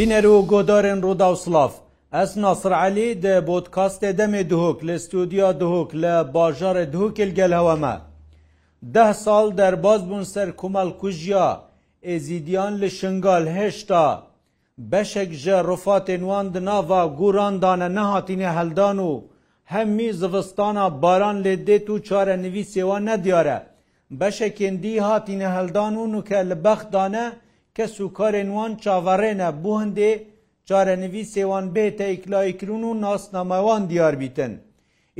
بینەرۆ 0.00 0.36
گۆدارن 0.52 0.98
ڕوودا 1.04 1.28
و 1.34 1.36
سلااف 1.44 1.74
ئەس 2.16 2.30
ناسرعلی 2.44 3.08
د 3.24 3.26
بۆتکاستێ 3.48 4.10
دەمێ 4.20 4.42
دهۆک 4.50 4.78
لە 4.88 4.96
ستودیا 5.06 5.48
دهۆک 5.62 5.90
لە 6.02 6.14
باژارە 6.34 6.84
دهۆکل 6.92 7.30
گەل 7.38 7.52
هەوەمە 7.58 7.94
ده 8.94 9.06
ساڵ 9.24 9.46
دەرباز 9.60 10.00
بوون 10.08 10.24
سەر 10.34 10.48
کومەل 10.60 10.90
کوژیا 11.00 11.48
ئێزیدیان 12.06 12.74
لە 12.82 12.88
شنگال 12.98 13.44
هێشتا 13.56 14.04
بەشێک 14.90 15.30
ژە 15.42 15.58
ڕفاتێن 15.70 16.22
وان 16.30 16.46
دناوا 16.54 17.02
گوراندانە 17.18 17.88
نەهاتینە 17.98 18.50
هەلدان 18.58 18.98
و 19.08 19.12
هەممی 19.72 20.10
زوستانە 20.20 20.84
باران 21.02 21.36
لێ 21.44 21.54
دێت 21.68 21.86
و 21.90 21.96
چارە 22.06 22.34
نوویسێوان 22.44 23.02
نەدیارە 23.10 23.58
بەشێکێندی 24.20 24.94
هاتینە 25.08 25.48
هەلدان 25.56 25.94
و 26.02 26.06
نوکە 26.12 26.40
لە 26.50 26.56
بەخدانە 26.64 27.26
کە 27.76 27.84
سوکارێن 27.96 28.48
وان 28.56 28.72
چاوەڕێنە 28.82 29.48
بۆ 29.62 29.72
هەندێ 29.82 30.12
چارەنوی 30.68 31.24
سێوان 31.34 31.66
بێتە 31.74 32.06
ئیکلایکرون 32.12 32.82
و 32.88 32.92
ناسنامەوان 33.04 33.82
دیار 33.90 34.14
بیتن. 34.22 34.52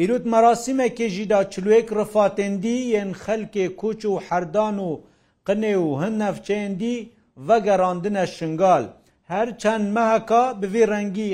ئیرود 0.01 0.25
مەراسیمەکێ 0.33 1.07
ژیدا 1.17 1.41
چلوێک 1.53 1.87
ڕفاتێندی 1.99 2.77
یەن 2.97 3.11
خەلکێ 3.25 3.67
کوچ 3.81 4.01
و 4.13 4.15
حەردان 4.27 4.77
و 4.89 4.91
قنێ 5.47 5.75
و 5.85 5.89
هەن 6.03 6.15
نەفچێندی 6.23 6.97
vegeraandine 7.47 8.25
şingal 8.37 8.85
her 9.33 9.49
çend 9.63 9.87
meheka 9.97 10.45
bi 10.61 10.67
vê 10.75 10.85
rengî 10.93 11.31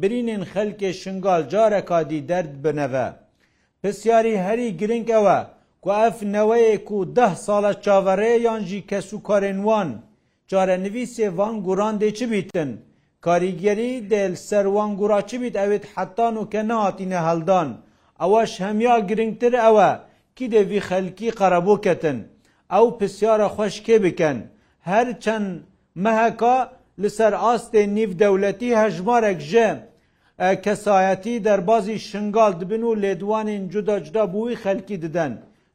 birînên 0.00 0.42
xelkê 0.52 0.90
şingal 1.02 1.42
careka 1.52 2.00
dî 2.10 2.18
derd 2.28 2.52
bineve 2.64 3.08
Pisyarî 3.82 4.36
herî 4.46 4.70
giring 4.80 5.06
ew 5.18 5.26
e 5.38 5.42
ku 5.82 5.90
ev 6.08 6.12
neweyê 6.34 6.76
ku 6.88 6.98
deh 7.16 7.32
sala 7.44 7.72
çaverê 7.84 8.32
yan 8.44 8.60
jî 8.68 8.80
kesûkarên 8.90 9.60
wan 9.66 9.90
çarenivîsê 10.50 11.36
van 11.38 11.56
guran 11.66 11.94
dê 12.00 12.10
çi 12.14 12.26
bîtin 12.32 12.70
karîgerî 13.26 14.10
del 14.10 14.34
ser 14.48 14.64
wan 14.64 14.90
gura 15.00 15.20
çi 15.26 15.38
bît 15.42 15.54
ew 15.64 15.70
ê 15.76 15.80
hetan 15.94 16.34
û 16.42 16.50
ke 16.52 16.60
nehatîne 16.68 17.18
heldan 17.28 17.68
eweş 18.26 18.60
hemya 18.60 18.98
giringtir 18.98 19.52
ew 19.52 19.76
e 19.88 19.92
kî 20.36 20.46
dê 20.54 20.62
vî 20.70 20.80
xelkî 20.88 21.30
qerebûketin 21.40 22.18
ew 22.78 22.86
pisyara 23.00 23.48
xweş 23.54 23.74
kê 23.86 23.96
bikin 24.02 24.38
her 24.88 25.20
çend 25.20 25.48
meheka 26.04 26.56
li 27.02 27.10
ser 27.10 27.32
astê 27.32 27.82
nîv 27.94 28.10
dewletî 28.22 28.70
hejmarek 28.82 29.40
ji 29.50 29.66
kesayetî 30.64 31.44
derbazî 31.44 31.98
şingal 32.00 32.52
dibin 32.60 32.82
û 32.82 32.92
lêdwanên 33.02 33.62
cuda 33.72 33.96
cuda 34.04 34.22
bûî 34.32 34.52
xelkî 34.62 34.96
didin 35.02 35.32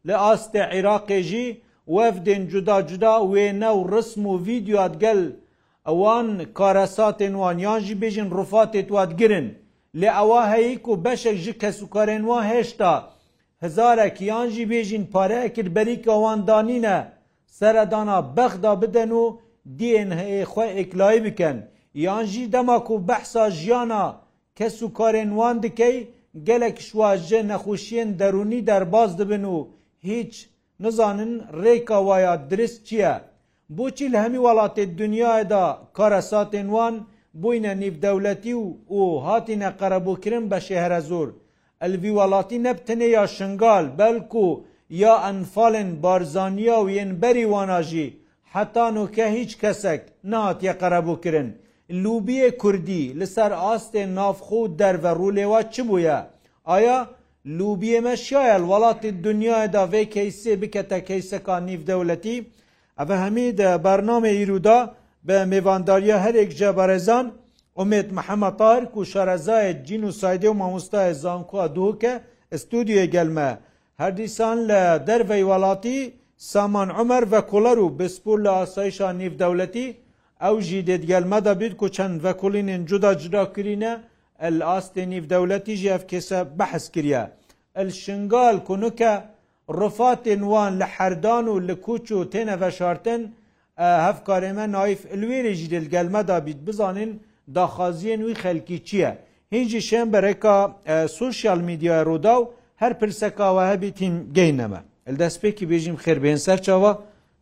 li 0.08 0.12
astê 0.32 0.62
Iraqê 0.80 1.20
jî 1.30 1.48
وەفدێن 1.96 2.44
جوداجدا 2.52 3.14
وێنە 3.32 3.72
و 3.80 3.82
ڕسم 3.94 4.24
و 4.32 4.40
ڤیددیات 4.46 4.94
گەل 5.04 5.22
ئەوان 5.88 6.28
کارەساتێن 6.58 7.34
وانیان 7.42 7.80
ژی 7.86 7.96
بێژن 8.02 8.30
ڕفاتێت 8.38 8.88
وات 8.96 9.12
گرن 9.20 9.48
لێ 10.00 10.10
ئەوە 10.18 10.42
هەیەک 10.52 10.84
و 10.90 11.00
بەشێک 11.06 11.38
ji 11.46 11.54
کەسوکارێن 11.62 12.24
وا 12.30 12.40
هێشتا 12.52 12.94
هزارەکییان 13.64 14.48
ژی 14.54 14.66
بێژین 14.72 15.06
پارەیەکرد 15.14 15.70
بەریکەواندانینە 15.76 16.98
سەردانا 17.58 18.18
بەخدا 18.38 18.74
بدەن 18.82 19.12
و 19.22 19.24
دیێن 19.78 20.10
هەیە 20.20 20.44
خۆ 20.52 20.62
ئیکلای 20.78 21.18
بکەن 21.26 21.58
یان 22.06 22.26
ژی 22.32 22.46
دەماک 22.54 22.88
و 22.94 22.98
بەحسا 23.08 23.46
ژیانە 23.60 24.06
کەس 24.58 24.76
و 24.84 24.88
کارێن 24.98 25.32
وان 25.40 25.56
دکەی 25.64 25.98
گەلێک 26.48 26.78
شواژە 26.88 27.42
نەخوشیێن 27.50 28.10
دەرونی 28.20 28.66
دەرباز 28.70 29.12
دەبن 29.20 29.44
و 29.56 29.58
هیچ 30.10 30.34
نزانن 30.84 31.32
ڕێکا 31.64 32.00
وایە 32.08 32.34
درست 32.50 32.80
چییە؟ 32.88 33.14
بۆچی 33.76 34.08
لە 34.14 34.20
هەمی 34.26 34.40
وڵاتێ 34.46 34.84
دنیادا 35.00 35.66
کارەساتێن 35.98 36.68
وان 36.76 36.96
بووینە 37.42 37.74
نیڤدەولەتی 37.82 38.54
و 38.60 38.64
ئۆ 38.94 38.98
هاتیە 39.28 39.70
قەرەبووکردن 39.80 40.46
بە 40.52 40.60
شێهرە 40.68 41.00
زۆر، 41.10 41.28
ئەلوی 41.82 42.16
وڵاتی 42.18 42.58
نەبتنێ 42.66 43.08
یا 43.18 43.24
شنگال 43.36 43.86
بەلکو 43.98 44.48
یا 45.04 45.14
ئەنفالن 45.26 45.90
بارزانیا 46.04 46.78
و 46.84 46.88
یەنبەری 47.00 47.46
واناژی 47.54 48.08
حتان 48.54 48.96
و 48.98 49.06
کە 49.16 49.24
هیچ 49.38 49.52
کەسێک 49.62 50.02
نهاتیە 50.32 50.74
قەرەبووکردن. 50.82 51.50
لوبیە 52.04 52.50
کوردی 52.62 53.04
لەسەر 53.20 53.52
ئاستێ 53.64 54.04
نافخۆ 54.18 54.62
دەرڤە 54.80 55.12
ڕوولێوە 55.20 55.60
چ 55.74 55.76
بووە؟ 55.90 56.18
ئایا 56.72 57.00
لوبیێمەشیایە 57.60 58.58
وڵاتی 58.72 59.12
دنیادا 59.26 59.84
vê 59.92 60.04
کەیسێ 60.14 60.54
بکەتە 60.62 61.00
کەیسەکان 61.08 61.62
نیڤدەولەتی 61.70 62.38
ئەە 63.00 63.16
هەمی 63.24 63.48
دە 63.60 63.70
بەرنامە 63.86 64.32
ئیرودا 64.38 64.80
بە 65.28 65.38
مێوانداریە 65.52 66.18
هەرێک 66.26 66.50
جە 66.60 66.70
بەرەزان 66.78 67.26
ئومێت 67.78 68.10
محەمەتار 68.18 68.82
و 68.98 69.02
شەرەزایە 69.12 69.74
جین 69.88 70.04
و 70.10 70.16
سایدێ 70.22 70.50
و 70.52 70.58
مامۆستای 70.62 71.14
زانکووا 71.24 71.66
دووکە 71.76 72.14
ئستودیوێ 72.56 73.06
گەلمە 73.14 73.52
هەردیسان 74.02 74.58
لە 74.70 74.82
دەرڤەی 75.08 75.48
وڵاتی 75.50 76.00
سامان 76.52 76.90
عمر 77.02 77.24
ve 77.34 77.42
koler 77.52 77.78
û 77.86 77.88
bispûr 78.00 78.38
li 78.46 78.50
asayişa 78.64 79.10
nîvdewletî 79.20 79.88
ew 80.50 80.58
jî 80.68 80.80
dêdgelme 80.90 81.40
da 81.46 81.54
bîr 81.62 81.74
ku 81.80 81.88
çend 81.96 82.18
vekolînên 82.26 82.82
cuda 82.90 83.12
cuda 83.22 83.44
kirîne 83.54 83.94
ئەلاستێ 84.44 85.04
نیفدەولەتی 85.14 85.76
ژێف 85.82 86.04
کێسە 86.12 86.40
بەحس 86.60 86.86
کریە 86.96 87.24
ئەل 87.78 87.90
شنگال 88.04 88.58
کوونکە 88.68 89.12
ڕفاتێن 89.80 90.42
وان 90.52 90.74
لە 90.82 90.88
حەردان 90.96 91.46
و 91.52 91.56
لە 91.68 91.76
کوچ 91.86 92.06
و 92.12 92.28
تێنە 92.34 92.56
بەشارتن 92.62 93.22
هەفکارێمە 94.08 94.66
نایف 94.76 95.02
لێرێژی 95.22 95.68
دلگەلمەدا 95.74 96.38
بیت 96.46 96.60
بزانین 96.68 97.12
داخوازیێن 97.56 98.22
وی 98.28 98.36
خەلکی 98.44 98.78
چییە؟ 98.88 99.12
هینجی 99.54 99.82
شێن 99.90 100.08
بەرێکا 100.14 100.58
سوسیال 101.20 101.60
میدیای 101.70 102.04
ڕوودا 102.08 102.36
و 102.40 102.44
هەر 102.82 102.94
پرسەکاوە 103.00 103.64
هەبیین 103.72 104.16
گەینەمە. 104.38 104.82
دەستپێکی 105.22 105.66
بێژیم 105.72 105.98
خێربێن 106.04 106.40
سەرچاوە 106.46 106.92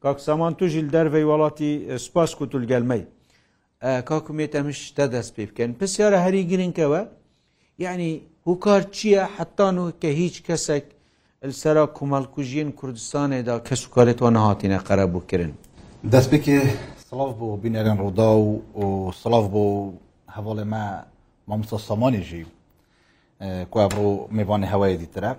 کاکسامان 0.04 0.54
توژیل 0.60 0.88
دەرەی 0.96 1.26
وڵاتی 1.30 1.72
سپاس 2.06 2.32
و 2.42 2.46
تولگەلمەی. 2.52 3.04
کاکومێت 4.10 4.52
ئەمشتە 4.58 5.06
دەست 5.16 5.32
پێ 5.36 5.44
بکەن 5.50 5.70
پرسیارە 5.80 6.20
هەری 6.26 6.42
گرنگەوە 6.52 7.02
یعنی 7.86 8.12
هوکار 8.48 8.82
چییە 8.96 9.24
حتان 9.38 9.76
و 9.84 9.92
کە 10.02 10.10
هیچ 10.22 10.36
کەسێک 10.48 10.86
سەرا 11.62 11.86
کومەڵکوژین 11.98 12.70
کوردستانێدا 12.80 13.56
کەس 13.68 13.82
وکارێتەوە 13.88 14.30
نەهاتینە 14.38 14.80
قەرە 14.88 15.06
بووکردن 15.14 15.54
دەست 16.14 16.30
پێکێ 16.34 16.60
سڵاف 17.08 17.32
بۆ 17.40 17.48
بینەرێن 17.64 17.98
ڕوودا 18.02 18.30
و 18.40 18.48
سڵاف 19.22 19.46
بۆ 19.54 19.64
هەواڵێ 20.36 20.66
مە 20.74 20.84
مامسە 21.50 21.78
سامانێژی 21.88 22.44
کوڕۆ 23.72 24.06
میوانێ 24.38 24.68
هەوایە 24.74 24.98
دیترە 25.04 25.32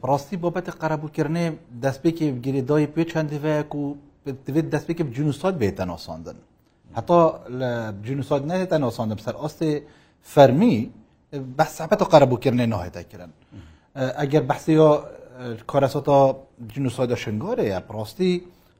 پڕاستی 0.00 0.36
بۆبەتە 0.42 0.72
قەرەبووکردێ 0.80 1.44
دەستپێکی 1.84 2.26
گرێدای 2.44 2.86
پێ 2.94 3.02
چندێک 3.12 3.70
و 3.78 3.82
دەستپێکی 4.72 5.02
جنووسات 5.16 5.54
بێتە 5.62 5.84
ناساندن 5.92 6.38
حتى 6.96 7.32
الجنوساد 7.48 8.44
نهت 8.46 8.72
أنا 8.72 8.86
وصلنا 8.86 9.14
بسر 9.14 9.44
أصلي 9.44 9.82
فرمي 10.22 10.90
بحث 11.32 11.82
حبت 11.82 12.02
قرب 12.12 12.32
وكرنا 12.32 12.66
نهت 12.66 12.96
أكرن 12.96 13.30
أجر 13.96 14.42
بحثي 14.50 14.74
کارساتا 15.70 16.18
جنوساد 16.74 17.14
شنگاره 17.22 17.62
یا 17.72 17.78
براستی 17.88 18.30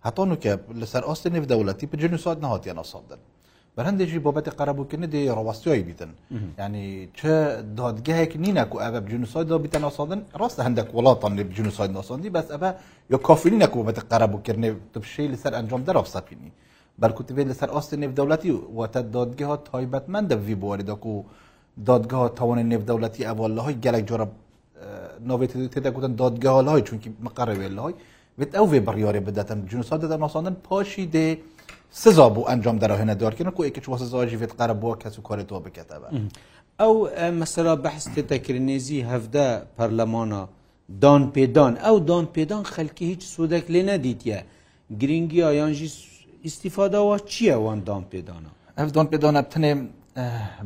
حتی 0.05 0.23
نو 0.25 0.37
که 0.37 0.61
لسر 0.75 1.05
آست 1.05 1.27
نف 1.29 1.45
دولتی 1.45 1.87
به 1.87 1.97
جنوساد 1.99 2.43
نهاتی 2.43 2.73
نصاب 2.73 3.05
دن 3.11 3.17
بر 3.77 3.85
هنده 3.85 4.05
جی 4.07 4.19
بابت 4.19 4.49
قربو 4.49 4.85
کنه 4.85 5.07
دی 5.07 5.29
رواستی 5.29 5.71
هایی 5.71 5.83
بیتن 5.83 6.09
یعنی 6.59 7.09
چه 7.15 7.63
دادگه 7.77 8.15
هک 8.15 8.37
نینه 8.37 8.65
که 8.65 8.75
اوه 8.75 9.01
بجنوساد 9.01 9.47
دا 9.47 9.59
بیتن 9.59 9.85
آسادن 9.85 10.25
راست 10.39 10.61
هندک 10.61 10.95
ولاتان 10.95 11.37
بجنوساد 11.43 11.91
ناساندی 11.91 12.31
بس 12.31 12.51
اوه 12.51 12.75
یا 13.11 13.19
کافی 13.19 13.51
نینه 13.51 13.67
که 13.67 13.75
بابت 13.75 14.13
قربو 14.13 14.39
کرنه 14.39 14.77
تبشه 14.95 15.27
لسر 15.29 15.55
انجام 15.55 15.83
در 15.83 15.99
آفسا 15.99 16.21
پینی 16.21 16.53
بەرکوتبێت 17.03 17.47
لەسەر 17.53 17.69
ئاستی 17.75 17.97
نێودەوڵەتی 18.03 18.51
وتە 18.79 19.01
دادگەها 19.17 19.57
تایبەتمەندە 19.69 20.35
وی 20.47 20.55
بۆوەریداک 20.63 21.03
و 21.13 21.17
دادگەها 21.89 22.27
تاوانی 22.39 22.65
نێودەوڵەتی 22.73 23.23
ئەوە 23.29 23.47
لەهای 23.57 23.77
گەلک 23.85 24.03
جۆرە 24.11 24.27
نوێت 25.31 25.53
تێدەگوتن 25.75 26.13
دادگەها 26.23 26.61
لای 26.69 26.83
چونکی 26.89 27.09
مقەڕێوێ 27.27 27.69
لای 27.79 27.93
بێت 28.39 28.51
ئەو 28.57 28.67
وێ 28.73 28.81
بڕیارێ 28.87 29.21
بدەن 29.29 29.59
جنوسا 29.71 29.95
دەدە 30.05 30.17
ناساندن 30.25 30.55
پاشی 30.67 31.07
دێ 31.15 31.27
سزا 32.03 32.27
بوو 32.35 32.49
ئەنجام 32.51 32.77
دەراهێنە 32.83 33.15
دارکردن 33.23 33.53
و 33.59 33.63
ێکە 33.69 33.81
چوە 33.85 33.97
سزاژی 34.03 34.37
بێت 34.43 34.53
قەرە 34.59 34.75
بۆ 34.83 34.91
کەس 35.03 35.15
و 35.19 35.23
کارێتەوە 35.29 35.61
بکەتەوە 35.67 36.09
ئەو 36.81 36.95
مەسەرا 37.41 37.75
بەحست 37.85 38.09
تێتەکردێزی 38.17 39.01
هەفتە 39.11 39.47
پەرلەمانە 39.77 40.43
دان 41.03 41.23
پێدان 41.35 41.75
ئەو 41.85 41.97
دان 42.09 42.25
پێدان 42.35 42.65
خەلکی 42.75 43.05
هیچ 43.13 43.23
سوودێک 43.35 43.65
لێ 43.75 43.83
نەدیتە 43.91 44.39
گرنگی 45.01 45.41
ئایانژی 45.49 45.89
ئیسیفاداوە 46.47 47.17
چییە 47.31 47.53
ئەوان 47.57 47.79
دام 47.89 48.03
پێدانە 48.13 48.51
ئەف 48.79 48.89
دۆن 48.97 49.07
پێدانە 49.13 49.41
بتنێ 49.49 49.73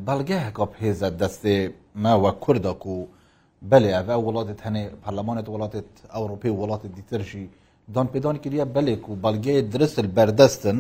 بەڵگەهەکە 0.07 0.65
پێزە 0.75 1.09
دەستێ 1.21 1.57
ماوە 2.05 2.31
کوردەک 2.45 2.83
و 2.93 2.97
بەێ 3.71 3.91
ئەە 3.97 4.17
وڵاتت 4.27 4.61
هەنێ 4.67 4.85
پەرلەمانێت 5.03 5.49
وڵاتت 5.55 5.91
ئەوروپی 6.15 6.51
وڵاتی 6.61 6.89
دیترژی 6.97 7.45
دان 7.95 8.07
پێدانی 8.15 8.39
کردە 8.45 8.67
بەلێک 8.77 9.03
و 9.11 9.15
بەڵگەی 9.25 9.61
درست 9.73 9.97
بەردەستن 10.17 10.79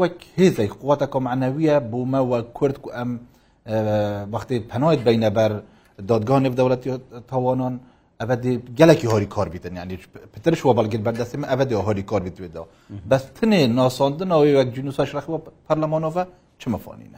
وەک 0.00 0.18
هێزەی 0.38 0.68
قوواتە 0.80 1.06
کۆمعنەویە 1.14 1.76
بوومەوە 1.90 2.38
کورد 2.56 2.76
و 2.84 2.88
ئەم 2.96 3.10
وەختی 4.34 4.58
پەنایت 4.70 5.00
بینەبەر 5.06 5.52
دادگانێ 6.10 6.50
دەوڵەتی 6.58 6.90
تاوانان 7.30 7.74
ئەە 8.20 8.36
gelekî 8.80 9.06
horî 9.12 9.28
kar 9.36 9.48
bitin 9.54 9.74
yani 9.80 9.92
pitir 10.34 10.54
şu 10.60 10.64
balgil 10.76 11.02
berdesê 11.08 11.36
min 11.42 11.48
evê 11.54 11.74
horî 11.86 12.04
kar 12.06 12.22
bit 12.24 12.36
da 12.54 12.62
bes 13.10 13.22
tinê 13.38 13.62
nasandin 13.80 14.30
ew 14.38 14.44
wek 14.58 14.68
cnûsa 14.76 15.02
şrex 15.10 15.24
parlaman 15.68 16.04
ve 16.16 16.24
çi 16.58 16.70
mifanîne 16.70 17.16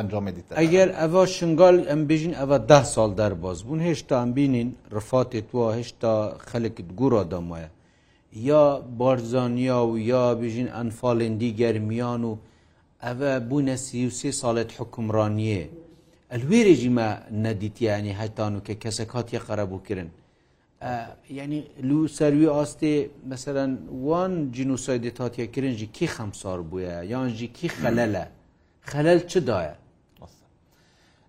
encamê 0.00 0.30
dît 0.36 0.46
Eger 0.56 0.88
eva 1.06 1.26
şingal 1.26 1.76
em 1.94 2.00
bêjin 2.10 2.34
eva 2.44 2.56
deh 2.68 2.84
sal 2.94 3.10
derbaz 3.18 3.58
bûn 3.68 3.78
hêşta 3.88 4.14
em 4.22 4.30
bînîn 4.36 4.68
rifatê 4.96 5.40
tu 5.50 5.58
hêşta 5.78 6.12
xelek 6.48 6.76
gura 7.00 7.30
damaye 7.30 7.68
ya 8.32 8.82
barzaniya 9.00 9.78
û 9.90 9.98
ya 10.12 10.24
bêjin 10.42 10.68
enfalên 10.82 11.40
dîger 11.40 11.76
miyan 11.78 12.22
û 12.30 12.32
ev 13.10 13.18
bûne 13.50 13.76
sîsê 13.88 14.32
salet 14.32 14.80
hukumraniye 14.80 15.68
Elwê 16.34 16.64
rejîme 16.64 17.20
nedîtiye 17.44 17.90
yani 17.90 18.12
hetan 18.14 18.52
û 18.58 18.62
ke 18.64 18.78
kesek 18.78 19.14
hatiye 19.14 19.40
qerebûkirin. 19.48 20.08
یعنی 21.30 21.64
لو 21.88 22.08
سەروی 22.08 22.46
ئاستێ 22.56 22.92
مەسەرەن 23.30 23.70
وان 24.06 24.32
جینوسایدی 24.56 25.10
هاتیە 25.18 25.46
کرنجی 25.54 25.86
کی 25.96 26.06
خەمسار 26.16 26.60
بووە 26.70 26.96
یانجی 27.12 27.48
کی 27.56 27.68
خەلەلە 27.80 28.24
خەلەل 28.90 29.18
چ 29.30 29.32
دایە 29.48 29.74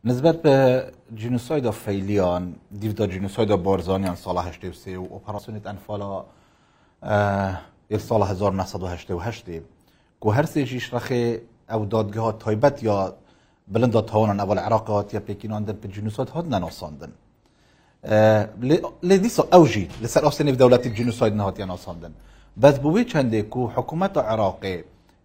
نسبت 0.03 0.35
به 0.43 0.53
جینوسایدا 1.21 1.71
فەیلیان 1.71 2.43
دیودا 2.81 3.05
جینوسایدا 3.13 3.57
بارزانیان 3.67 4.15
ساڵە 4.25 4.41
هشتێ 4.47 4.67
سێ 4.83 4.89
و 5.03 5.07
ئۆپەراسیونیت 5.15 5.65
ئەنفالا 5.69 6.11
ئێ 7.91 7.97
ساڵە 8.07 8.25
1970 8.31 9.63
و 10.25 10.31
هەر 10.37 10.45
سێژیش 10.53 10.85
رەخێ 10.95 11.23
ئەو 11.71 11.81
دادگەها 11.95 12.31
تایبەت 12.43 12.77
یا 12.89 12.97
بلندا 13.73 14.01
تاوانان 14.01 14.37
ئەوەل 14.43 14.57
عراقات 14.67 15.07
یا 15.15 15.21
پێکیناندن 15.27 15.75
بە 15.83 15.87
جینوسات 15.95 16.29
هات 16.33 16.45
نەناساندن 16.53 17.11
لە 18.09 19.15
دیسە 19.23 19.43
ئەوژی 19.51 19.87
لەسەر 20.03 20.21
ئەوستێنی 20.25 20.57
دەوڵەتی 20.61 20.89
جنوساید 20.99 21.33
نهاتیان 21.39 21.69
ئاساندن 21.71 22.13
بەس 22.61 22.75
بووی 22.83 23.03
چندێک 23.11 23.51
و 23.57 23.61
حکوومەت 23.75 24.11
و 24.17 24.19
عراقی 24.31 24.77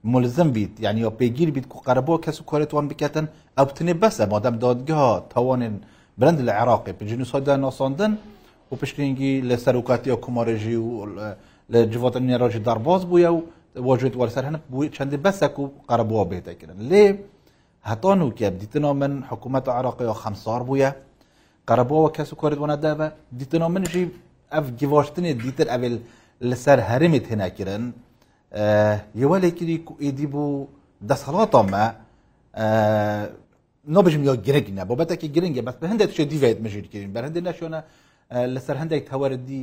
ملزم 0.04 0.50
بیت 0.54 0.72
یعنی 0.86 1.00
یا 1.00 1.10
پێگیر 1.20 1.50
بیت 1.56 1.66
و 1.74 1.80
قەرەبەوە 1.88 2.18
کەس 2.24 2.36
و 2.40 2.44
کۆرێتوان 2.50 2.86
بکەن 2.90 3.26
ئەوتنێ 3.58 3.94
بەسە 4.02 4.22
مادەم 4.32 4.56
دادگەها 4.64 5.10
تاوانێن 5.32 5.74
برند 6.20 6.38
لە 6.48 6.52
عراقی 6.60 6.92
پێ 6.98 7.04
جنوسایدا 7.12 7.56
ناساندن 7.64 8.12
و 8.72 8.76
پشتنگی 8.80 9.32
لە 9.48 9.56
سەرکاتی 9.64 10.10
و 10.14 10.16
کومارێژی 10.24 10.76
و 10.86 10.90
لە 11.72 11.78
جواتە 11.92 12.18
نێراژی 12.28 12.60
دەرباز 12.68 13.02
بووە 13.10 13.30
و 13.36 13.40
واژێت 13.88 14.14
وەرسەر 14.20 14.44
هەن 14.48 14.56
بووی 14.70 14.88
چندی 14.96 15.18
بەسەک 15.24 15.54
و 15.62 15.64
قەرەبەوە 15.90 16.24
بێتەکردن 16.30 16.78
لێ 16.90 17.04
هەتان 17.90 18.18
و 18.22 18.30
کە 18.38 18.46
دیتنا 18.60 18.92
من 19.02 19.12
حکوومەت 19.30 19.64
و 19.68 19.70
عراقی 19.78 20.04
یا 20.10 20.14
خەمسار 20.22 20.62
بووە 20.70 20.90
قەرەبەوە 21.70 22.10
کەس 22.16 22.28
و 22.34 22.36
کردوانە 22.42 22.76
دابە 22.84 23.06
دیتنەوە 23.40 23.70
منشی 23.74 24.04
ئەف 24.54 24.66
گیواشتنێت 24.80 25.36
دیتر 25.44 25.66
ئەێ 25.72 25.88
لەسەر 26.50 26.78
هەرمێت 26.88 27.24
هێناکردن 27.32 27.82
یوەلێکی 29.22 29.64
ئیدی 30.04 30.26
بوو 30.34 30.68
دەسەڵاتەمە 31.10 31.84
نبژم 33.94 34.22
یا 34.28 34.34
گرنگە 34.46 34.82
بۆ 34.88 34.94
بەتێکی 35.00 35.28
گرنگگە 35.36 35.62
بەس 35.66 35.76
هەندێک 35.92 36.10
شێ 36.16 36.24
دیێت 36.32 36.58
مژیرکردین 36.64 37.12
بە 37.14 37.18
هەندێک 37.26 37.44
نشۆنە 37.48 37.80
لەسەر 38.54 38.76
هەندێک 38.82 39.02
تەوەردی 39.10 39.60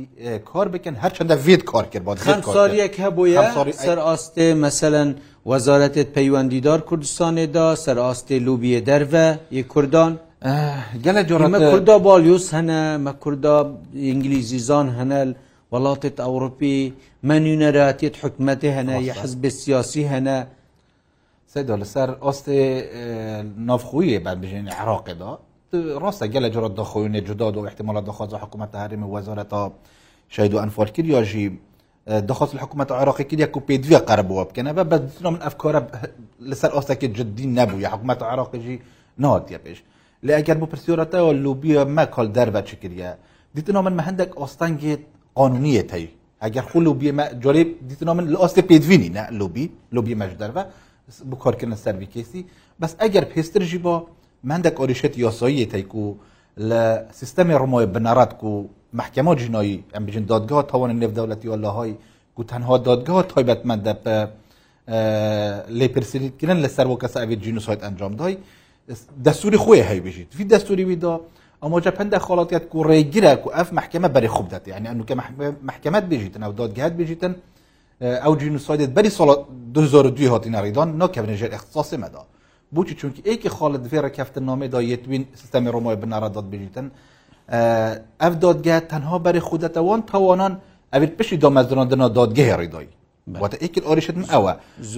کار 0.50 0.66
بکەن 0.74 0.94
هەرچەندە 1.02 1.34
ڤێت 1.44 1.62
کار 1.70 1.84
کرد 1.92 2.04
بۆ 2.06 2.10
خەمساریەک 2.28 2.94
هەبووە 3.04 3.44
سەر 3.86 3.98
ئاستێ 4.06 4.46
مەسەن 4.62 5.08
وەزارەتێت 5.50 6.08
پەیوەندیدار 6.16 6.80
کوردستانێدا 6.88 7.66
سەر 7.84 7.96
ئاستێ 8.04 8.36
لوبیە 8.46 8.80
دەرە 8.88 9.28
یە 9.58 9.62
کوردان 9.74 10.12
gele 11.02 11.24
cürete 11.26 11.70
Kurda 11.70 11.98
balyus 12.04 12.52
hene 12.52 12.96
me 12.96 13.12
Kurda 13.20 13.68
İngilizîzan 13.94 14.96
henel 14.98 15.34
welatet 15.70 16.20
Ewropî 16.20 16.94
men 17.22 17.42
yûneratiyet 17.42 18.14
hikmetê 18.16 18.72
hene 18.74 19.02
ya 19.02 19.14
hizbê 19.14 19.50
siyasî 19.50 20.08
hene 20.08 20.46
Seda 21.46 21.74
li 21.74 21.84
ser 21.86 22.08
astê 22.08 22.60
navxuyê 23.70 24.18
bedbijên 24.24 24.66
Iraqê 24.68 25.20
da 25.20 25.38
ڕاستە 26.02 26.26
گەلە 26.34 26.48
جۆرە 26.54 26.68
دەخۆینێ 26.80 27.20
جدا 27.28 27.46
و 27.62 27.66
احتمالە 27.70 28.00
دەخواز 28.08 28.30
حکوومەت 28.42 28.72
هەرمی 28.82 29.08
وەزارەتە 29.14 29.60
شید 30.34 30.52
و 30.54 30.58
ئەنفۆلکرد 30.62 31.08
یاژی 31.16 31.44
دەخواست 32.28 32.52
حکوومەت 32.64 32.90
عراقیکی 33.02 33.36
یەک 33.44 33.54
و 33.58 33.60
پێدوێ 33.68 33.98
قەربووە 34.08 34.44
بکەنە 34.48 34.70
بە 34.78 34.84
بە 34.90 34.96
من 35.24 35.36
ئەفکارە 35.46 35.80
لەسەر 36.50 36.70
ئاستەکە 36.76 37.06
جددی 37.18 37.46
نەبوو 37.58 37.78
یا 37.84 37.88
حکوومەت 37.94 38.20
عراقیژی 38.32 38.76
نهاتیە 39.22 39.58
پێش 39.64 39.78
لە 40.26 40.32
ئەگەر 40.38 40.56
بۆ 40.60 40.66
پرسیۆرەتەوە 40.72 41.30
لوبیە 41.44 41.82
مەکۆل 41.96 42.28
دەربە 42.36 42.60
چ 42.68 42.70
کردە 42.82 43.10
دیتنەوە 43.54 43.82
من 43.86 43.94
مە 43.98 44.02
هەندێک 44.08 44.30
ئۆستانگێت 44.40 45.00
قانونیە 45.38 45.82
تەوی 45.90 46.08
ئەگەر 46.42 46.64
خو 46.70 46.78
لوبیە 46.86 47.24
جۆرە 47.42 47.62
دیتنەوە 47.88 48.14
من 48.18 48.26
لە 48.34 48.38
ئۆستی 48.42 48.62
پێدوینی 48.70 49.10
نە 49.16 49.22
لوبی 49.40 49.66
لوبی 49.94 50.14
مەش 50.20 50.32
دەرە 50.40 50.58
بکۆکردن 51.30 51.74
سەروی 51.84 52.08
کێسی 52.14 52.40
بەس 52.80 52.92
ئەگەر 53.02 53.24
پێسترژی 53.32 53.78
بۆ 53.84 53.94
مندەك 54.50 54.74
ئۆریشێت 54.80 55.14
یۆسۆیە 55.24 55.66
تیکو 55.72 56.04
لە 56.68 56.82
سیستەمی 57.20 57.54
ڕمۆی 57.62 57.86
بنەڕات 57.94 58.32
و 58.50 58.52
محکەمە 58.98 59.32
جنۆی 59.40 59.74
ئەم 59.94 60.02
بژین 60.06 60.24
دادگا 60.32 60.58
تاوان 60.70 60.90
نێودەوڵەتی 61.00 61.48
وەلاهای 61.52 61.92
و 62.38 62.42
تەنها 62.50 62.74
دادگا 62.88 63.16
تایبەتمەندە 63.32 63.94
لێپرسیدکردن 65.78 66.58
لەسەر 66.64 66.86
و 66.92 67.00
کەسە 67.02 67.18
ئەوێت 67.22 67.40
جینوسایت 67.44 67.80
ئەنجام 67.86 68.12
دای 68.20 68.34
دەستوری 69.24 69.58
خۆی 69.58 69.80
هەی 69.90 70.00
بژیت 70.06 70.34
فی 70.34 70.48
دەستوری 70.48 70.80
ویدا 70.80 71.20
ئەمۆجا 71.62 71.88
پندە 71.88 72.18
خڵاتیت 72.26 72.74
و 72.74 72.82
ڕێگیرە 72.88 73.46
و 73.46 73.50
ئەف 73.50 73.72
محکمە 73.72 74.08
بەری 74.14 74.28
خوب 74.28 74.48
دەات 74.48 74.68
یعنی 74.68 74.88
ئەنوکە 74.88 75.14
محکمت 75.62 76.04
بێژیتن 76.10 76.42
ئەو 76.42 76.52
دادگەات 76.52 76.92
بێژیتن 76.98 77.32
ئەو 78.02 78.36
جینوسایدت 78.40 78.90
بەری 78.96 79.10
ساڵ 79.10 79.28
2002 79.74 80.38
هاتیە 80.38 80.60
ڕیدان 80.62 80.98
ناکەبنژێر 81.00 81.54
اختصاسی 81.54 81.96
مەدا 81.96 82.20
بچی 82.76 82.94
چونکی 82.94 83.22
ئێکی 83.22 83.48
خاڵت 83.50 83.80
دوێرە 83.86 84.10
کەفتن 84.16 84.42
نامێدا 84.48 84.82
یتوین 84.82 85.24
سیستەمی 85.40 85.70
ڕۆمای 85.72 85.96
بناڕداد 86.02 86.46
بێژیتن 86.52 86.86
ئەف 88.22 88.34
دادگە 88.44 88.76
تەنها 88.90 89.16
بەری 89.24 89.40
خودەتەوان 89.40 90.00
تاوانان 90.10 90.60
ئەوێت 90.94 91.12
پشی 91.18 91.36
دامەزراندنا 91.42 92.08
دادگەهێ 92.18 92.54
ڕیدایی 92.60 92.88
واتە 93.42 93.56
ئیکن 93.62 93.82
ئاریشتن 93.88 94.24
ئەوە 94.32 94.52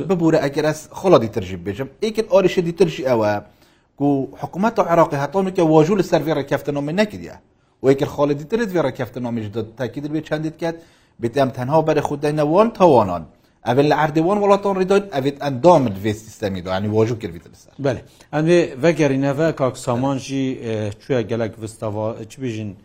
ببوورە 0.08 0.38
ئەگەر 0.44 0.64
ئەس 0.70 0.88
خڵاتی 0.98 1.28
ترژی 1.34 1.58
بێژم 1.66 1.88
ئیکن 2.04 2.24
ئاریشە 2.32 2.58
دی 2.66 2.72
ترژی 2.72 3.04
ئەوە 3.10 3.30
کو 4.00 4.08
حکومت 4.42 4.78
و 4.78 4.82
عراقی 4.82 5.16
هاتون 5.16 5.50
که 5.50 5.62
واجول 5.62 6.02
سر 6.02 6.22
وی 6.22 6.34
رکفت 6.34 6.68
نامه 6.68 6.92
نکردیه 6.92 7.34
و 7.82 7.92
یک 7.92 8.04
خالدی 8.04 8.44
ترد 8.44 8.72
وی 8.76 8.82
رکفت 8.82 9.18
نامه 9.18 9.48
داد 9.48 9.72
تاکید 9.76 10.12
به 10.12 10.20
چندید 10.20 10.56
کرد 10.56 10.76
بیتم 11.20 11.48
تنها 11.48 11.82
بر 11.82 12.00
خود 12.00 12.26
نوان 12.26 12.70
توانان 12.70 13.26
اول 13.66 13.92
اردوان 13.92 14.38
ولاتان 14.38 14.76
ریداد 14.76 15.10
اوید 15.12 15.36
اندام 15.40 15.84
الوی 15.86 16.12
سیستمی 16.12 16.60
دا 16.62 16.70
یعنی 16.70 16.88
واجو 16.88 17.14
کرد 17.16 17.32
بیتر 17.32 17.50
سر 17.52 17.70
بله 17.78 18.02
ان 18.32 18.44
وی 18.44 18.74
وگرینه 18.82 19.32
و 19.32 19.52
کاک 19.52 19.76
سامان 19.76 20.18
جی 20.18 20.44
چویا 21.02 21.22
گلک 21.22 21.52
وستاوا 21.62 22.24
چی 22.30 22.40
بیجین 22.40 22.76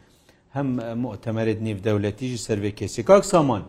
هم 0.54 0.94
مؤتمرت 0.94 1.62
نیو 1.62 1.78
دولتی 1.78 2.30
جی 2.30 2.38
سر 2.38 2.60
وی 2.60 2.72
کسی 2.72 3.04
کاک 3.04 3.24
سامان 3.24 3.64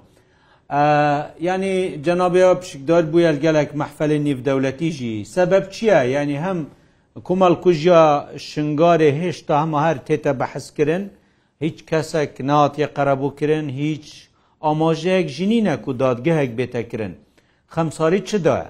یعنی 1.40 1.98
جنابی 2.06 2.40
ها 2.40 2.54
پشکدار 2.54 3.02
بویا 3.02 3.32
گلک 3.32 3.68
محفل 3.80 4.18
نیو 4.18 4.38
دولتی 4.40 4.88
جی 4.92 5.24
سبب 5.24 5.68
چیه 5.70 6.08
یعنی 6.16 6.36
هم 6.36 6.66
کومەڵ 7.24 7.54
کوژیا 7.64 8.02
شنگارێ 8.48 9.10
هێشتا 9.20 9.54
هەمە 9.62 9.78
هەر 9.86 9.96
تێتە 10.06 10.32
بەحەسکردن 10.40 11.04
هیچ 11.64 11.78
کەسێک 11.90 12.32
ناتیە 12.48 12.88
قەرەبووکردن 12.96 13.66
هیچ 13.82 14.06
ئاماژەیەک 14.64 15.26
ژینینە 15.36 15.74
و 15.86 15.92
دادگەهێک 16.02 16.50
بێتەکردن 16.58 17.12
خەمساری 17.74 18.20
چدایە 18.28 18.68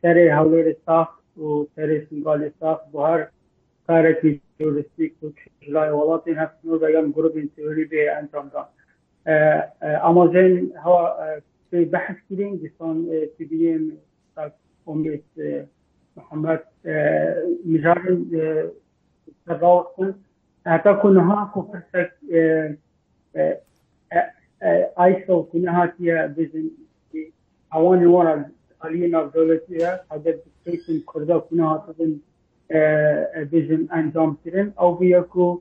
سەرێ 0.00 0.26
هەولێ 0.38 0.62
ساخت 0.86 1.18
و 1.44 1.48
سەرێ 1.74 1.98
سنگالی 2.08 2.50
ساخت 2.60 2.82
بۆ 2.92 2.98
هەر 3.08 3.20
کارێکی 3.86 4.30
تۆریستی 4.58 5.06
و 5.22 5.26
لای 5.74 5.90
وڵاتی 5.98 6.32
هەفتن 6.40 6.66
و 6.68 6.80
دەگەم 6.84 7.06
گروپین 7.16 7.46
تئوری 7.56 7.84
بێ 7.90 8.00
ئەنجامدان 8.14 8.68
امازون 10.06 10.72
ها 10.84 11.12
بحث 11.92 12.16
کردیم 12.30 12.56
دستان 12.56 13.08
تبیم 13.38 13.92
امید 14.86 15.24
محمد 16.16 16.62
مجال 17.66 18.72
تضاوت 19.46 19.86
کن 19.96 20.14
حتی 20.66 20.90
کنها 21.02 21.36
کفرسک 21.54 22.10
ایسا 25.02 25.42
کنها 25.52 25.86
تیا 25.98 26.28
بزن 26.36 26.66
اوان 27.76 28.06
وارا 28.06 28.34
علینا 28.82 29.22
دولتی 29.34 29.80
ها 29.84 29.90
حضرت 30.10 30.34
دکتوری 30.66 31.00
کن 31.06 31.12
کرده 31.26 31.38
کنها 31.48 31.84
تبن 31.88 32.12
بزن 33.52 33.82
انجام 33.98 34.30
کردن 34.44 34.66
او 34.78 34.94
بیاکو 34.94 35.58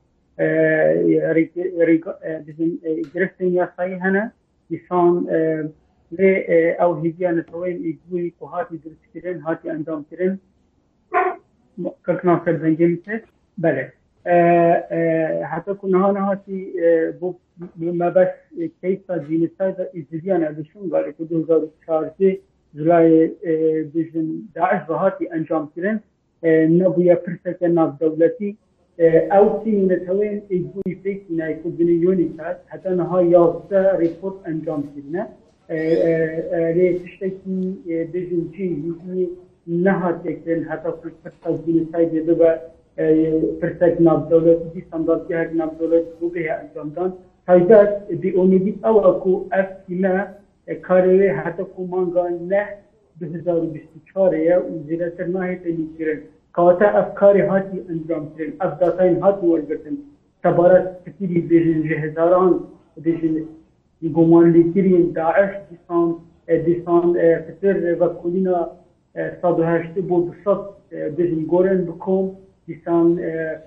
bizim 2.47 2.79
Giresun 3.13 3.45
yasayı 3.57 3.99
hene 3.99 4.31
insan 4.69 5.27
ve 6.11 6.27
ev 6.79 7.03
hizyan 7.03 7.43
tavayim 7.43 7.83
icbuyi 7.85 8.31
ku 8.31 8.45
hati 8.47 8.83
dürüstkirin, 8.83 9.39
hati 9.39 9.69
endamkirin 9.69 10.39
kakna 12.03 12.41
serbencemize 12.45 13.23
bele. 13.57 13.93
حتى 15.51 15.71
كنا 15.81 15.97
هنا 16.05 16.21
هاتي 16.29 16.59
بو 17.19 17.27
ما 18.01 18.09
بس 18.17 18.33
كيف 18.81 19.03
جينيستا 19.27 19.65
دا 19.77 19.83
ازديان 19.99 20.41
ادشون 20.49 20.83
قال 20.93 21.05
كو 21.17 21.23
2014 21.23 22.37
جولاي 22.75 23.11
بجن 23.93 24.25
داعش 24.55 24.81
بهاتي 24.87 25.25
انجام 25.35 25.65
كرن 25.75 25.97
نبويا 26.77 27.15
فرسة 27.15 27.67
ناف 27.67 27.89
دولتي 27.99 28.55
ئەو 29.33 29.45
سیمونەتەوەن 29.63 30.35
ئیبووی 30.53 30.95
فیک 31.03 31.19
نایکوبنیۆنی 31.39 32.27
کات 32.37 32.57
هەتا 32.71 32.91
نەها 32.99 33.19
یاستە 33.35 33.79
ریپۆرت 34.03 34.37
ئەنجام 34.47 34.81
کردنە 34.91 35.23
لێ 36.77 36.87
تشتێکی 37.01 37.59
بژین 38.13 38.43
چی 38.53 38.65
هیچنی 38.85 39.25
نەهاتێکن 39.85 40.61
هەتا 40.69 40.89
پرسەبینسای 41.21 42.05
دێ 42.11 42.21
بە 42.39 42.51
پرسەك 43.61 43.95
نابدەوڵەت 44.05 44.61
دیسەنداتی 44.73 45.33
هەر 45.39 45.49
نابدەوڵەت 45.59 46.07
بووبێ 46.19 46.43
ئەنجامدان 46.57 47.11
تایدات 47.47 47.91
بیئۆمیدی 48.21 48.73
ئەو 48.85 48.95
ئەکو 49.07 49.33
ئەفیمە 49.53 50.15
کارێ 50.87 51.27
هەتا 51.43 51.63
کومانگان 51.75 52.33
نە 52.51 52.63
2024 53.19 54.63
و 54.69 54.73
زیرەتر 54.87 55.27
ناهێت 55.35 55.61
ئەلیکرن 55.67 56.21
کەواتە 56.57 56.87
ئەف 56.97 57.07
کاری 57.19 57.41
هاتی 57.51 57.77
ئەنجامترین 57.89 58.53
ئەف 58.61 58.73
داتاین 58.81 59.15
هاتی 59.23 59.45
وەرگتن 59.53 59.95
تەبارەت 60.43 60.87
کتیری 61.05 61.39
بێژن 61.49 61.81
ژ 61.87 61.89
هزاران 62.05 62.49
دژن 63.05 63.35
گومانلیترین 64.15 65.03
داعش 65.19 65.51
دیسان 65.69 66.07
دیسان 66.67 67.05
فتر 67.45 67.75
و 67.99 68.03
کولینا 68.21 68.57
سادهشت 69.41 69.93
بۆ 70.09 70.17
دسەد 70.27 70.61
دژن 71.17 71.41
گۆرن 71.51 71.81
بکۆم 71.89 72.25
دیسان 72.67 73.07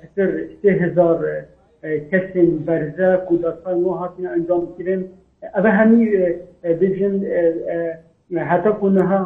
فتر 0.09 0.29
سێ 0.61 0.71
هزار 0.85 1.19
کەسین 2.11 2.51
بەرزە 2.67 3.11
و 3.33 3.37
داستان 3.45 3.79
و 3.87 3.91
هاتیە 4.01 4.29
ئەنجامکردن 4.35 5.01
ئەە 5.55 5.71
هەمی 5.79 6.01
دژن 6.83 7.15
هەتە 8.51 8.71
کوونەها 8.81 9.21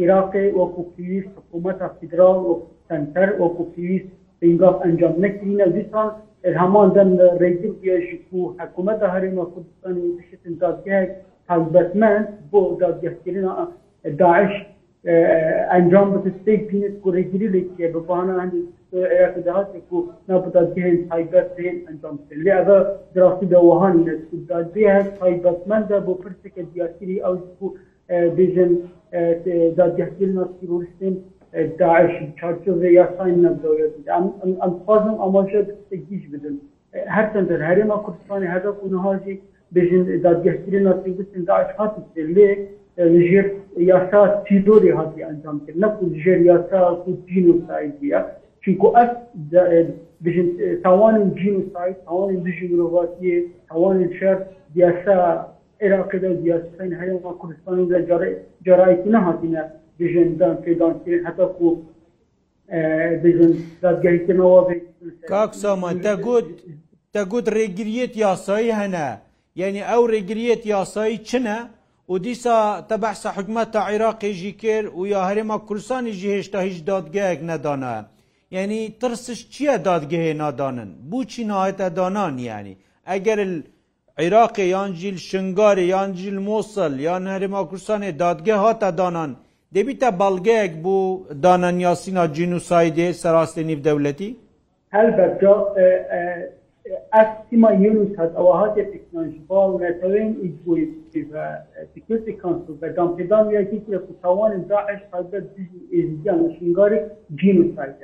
عراقی 0.00 0.48
وەکو 0.60 0.80
پێویست 0.94 1.32
حکوومەتە 1.38 1.86
فیدرال 1.98 2.38
وەکو 2.48 2.73
سنتر 2.88 3.28
وەکو 3.42 3.62
پێویست 3.74 4.10
بنگاف 4.40 4.76
ئەنجام 4.84 5.14
نکردینە 5.24 5.66
دیسان 5.76 6.08
هەمان 6.60 6.88
دەن 6.96 7.10
ڕێزم 7.40 7.74
پێشی 7.80 8.18
و 8.36 8.40
حکوومەتە 8.62 9.06
هەرێمە 9.14 9.44
کوردستان 9.52 9.94
و 10.02 10.06
شتن 10.28 10.54
دادگەک 10.64 11.08
حەزبەتمەند 11.50 12.26
بۆ 12.52 12.60
دادگەهکردن 12.82 13.46
داعش 14.20 14.52
ئەنجام 15.74 16.06
بتستەی 16.14 16.58
پینت 16.68 16.96
و 17.04 17.08
ڕێگیری 17.16 17.48
لێکێ 17.54 17.86
ببانە 17.94 18.34
هەندی 18.40 18.62
عێراق 19.12 19.36
دەهاتێک 19.46 19.88
و 19.96 19.98
ناپدادگەهێن 20.28 20.98
تایبەت 21.10 21.48
پێن 21.56 21.76
ئەنجام 21.86 22.16
کرد 22.26 22.40
لێ 22.44 22.52
ئەە 22.58 22.66
دراستی 23.14 23.46
دەوەهانی 23.54 24.02
نەسودادگێ 24.08 24.84
هەست 24.96 25.12
تایبەتمەندە 25.20 25.96
بۆ 26.06 26.12
پرسێکە 26.22 26.62
دیاسیری 26.72 27.22
ئەو 27.24 27.36
و 27.62 27.66
بێژن 28.36 28.72
دادگەهکردن 29.78 30.46
تیرۆریستین 30.58 31.14
داعش 31.78 32.22
çarçove 32.40 32.90
yasayla 32.92 33.56
devlet. 33.62 34.08
Em 34.44 34.50
xwazim 34.76 35.20
amaje 35.20 35.66
gîj 35.90 36.32
bidin. 36.32 36.68
Her 36.92 37.32
tendir 37.32 37.60
herêma 37.60 37.94
Kurdistanê 38.04 38.46
hedef 38.54 38.76
û 38.84 38.86
nihajî 38.94 39.34
bêjin 39.74 40.02
dadgehtirê 40.24 40.84
nasî 40.84 41.18
bisin 41.18 41.46
daş 41.46 41.66
hat 41.78 41.94
lê 42.16 42.48
jêr 43.30 43.46
yasa 43.90 44.44
tîdorê 44.46 44.92
hatî 44.92 45.20
encam 45.22 45.66
kir 45.66 45.74
ne 45.82 45.88
ku 45.96 46.04
jêr 46.24 46.40
yasa 46.44 46.80
ku 47.04 47.10
cîn 47.28 47.44
û 47.52 47.66
saydiya. 47.66 48.20
Çünkü 48.62 48.86
ev 49.78 49.86
bêjin 50.24 50.48
tawanên 50.84 51.28
cîn 51.40 51.54
û 51.60 51.72
sayid 51.72 51.96
tawanên 52.06 52.44
dijî 52.46 52.66
mirovatiye 52.68 53.44
tawanên 53.70 54.14
şer 54.18 54.38
yasa 54.74 55.16
Iraqê 55.80 56.22
de 56.22 56.28
yasayên 56.50 56.94
herêma 57.00 57.30
Kurdistanê 57.40 57.84
de 57.90 58.06
cerayî 58.64 59.12
nehatîne. 59.12 59.64
بژێندان 60.00 60.56
پێدانکردن 60.64 61.20
هەتا 61.28 61.46
کو 61.58 61.68
دادگەریتەوە 63.84 64.60
کاک 65.32 65.52
سامان 65.62 65.96
دەگوت 66.08 66.48
دەگوت 67.16 67.46
ڕێگریت 67.56 68.12
یاسایی 68.24 68.76
هەنە 68.80 69.06
یعنی 69.60 69.82
ئەو 69.90 70.02
ڕێگریت 70.12 70.62
یاسایی 70.74 71.18
چنە؟ 71.28 71.58
و 72.12 72.14
دیسا 72.24 72.58
تە 72.88 72.96
بەحسە 73.02 73.28
حکومەتە 73.36 73.80
عێراقیێژی 73.90 74.52
کرد 74.62 74.88
و 74.98 75.02
یا 75.12 75.20
هەرێمە 75.28 75.56
کورسانیژی 75.66 76.32
هێشتا 76.36 76.58
هیچ 76.68 76.78
دادگەیەک 76.90 77.40
نەدانە 77.50 77.96
یعنی 78.56 78.80
ترسش 79.00 79.40
چییە 79.54 79.76
دادگەهێ 79.88 80.32
نادانن 80.42 80.90
بچی 81.10 81.42
نایەتە 81.50 81.86
دانان 81.98 82.34
یعنی 82.50 82.74
ئەگەر 83.10 83.40
عێراقی 84.22 84.66
یانجیل 84.76 85.16
شنگاری 85.28 85.84
یانجیل 85.94 86.38
مۆسل 86.48 86.94
یان 87.08 87.24
هەرێما 87.34 87.62
کورسانی 87.70 88.12
دادگە 88.22 88.56
هاتە 88.64 88.90
دانان 89.00 89.32
دەبیتە 89.76 90.08
بەڵگەیەک 90.20 90.74
بوو 90.84 91.20
دانەنیاسینا 91.44 92.24
جینوسایدێ 92.36 93.06
سەڕاستی 93.22 93.62
نیڤدەولەتی 93.68 94.30
هەلبەتدا 94.94 95.54
اما 97.52 97.70
يونس 97.84 98.12
هاد 98.18 98.32
او 98.40 98.46
هاد 98.60 98.76
تكنولوجي 98.94 99.38
با 99.50 99.60
ونتوين 99.70 100.30
ايجوي 100.42 100.82
في 101.12 101.20
سكيورتي 101.94 102.32
كونسل 102.42 102.74
ده 102.82 102.88
قام 102.96 103.10
تدام 103.16 103.46
يا 103.56 103.62
كيك 103.70 103.84
لكتوان 103.92 104.66
داعش 104.68 105.00
هاد 105.14 105.32
ديجي 105.56 105.78
ايجيان 105.92 106.38
وشنغاري 106.44 107.00
جينوسايد 107.40 107.94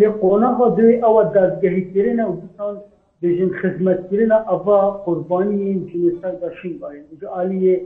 لقونا 0.00 0.50
هاد 0.60 0.78
او 1.06 1.14
دازگهي 1.34 1.80
كرنا 1.94 2.24
وبسان 2.30 2.74
ديجن 3.22 3.50
خدمت 3.62 4.00
كرنا 4.10 4.36
ابا 4.54 4.80
قرباني 5.06 5.64
جينوسايد 5.90 6.40
شنغاري 6.62 7.00
جو 7.20 7.28
عليه 7.38 7.78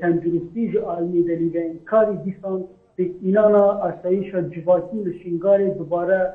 تندرستی 0.00 0.68
جو 0.72 0.80
علمی 0.90 1.22
دلیل 1.22 1.52
انکاری 1.58 2.16
دیسان 2.16 2.64
به 2.96 3.10
اینانا 3.22 3.58
آسایش 3.62 4.34
و 4.34 4.40
جواتی 4.48 4.96
لشنگاری 5.02 5.70
دوباره 5.70 6.32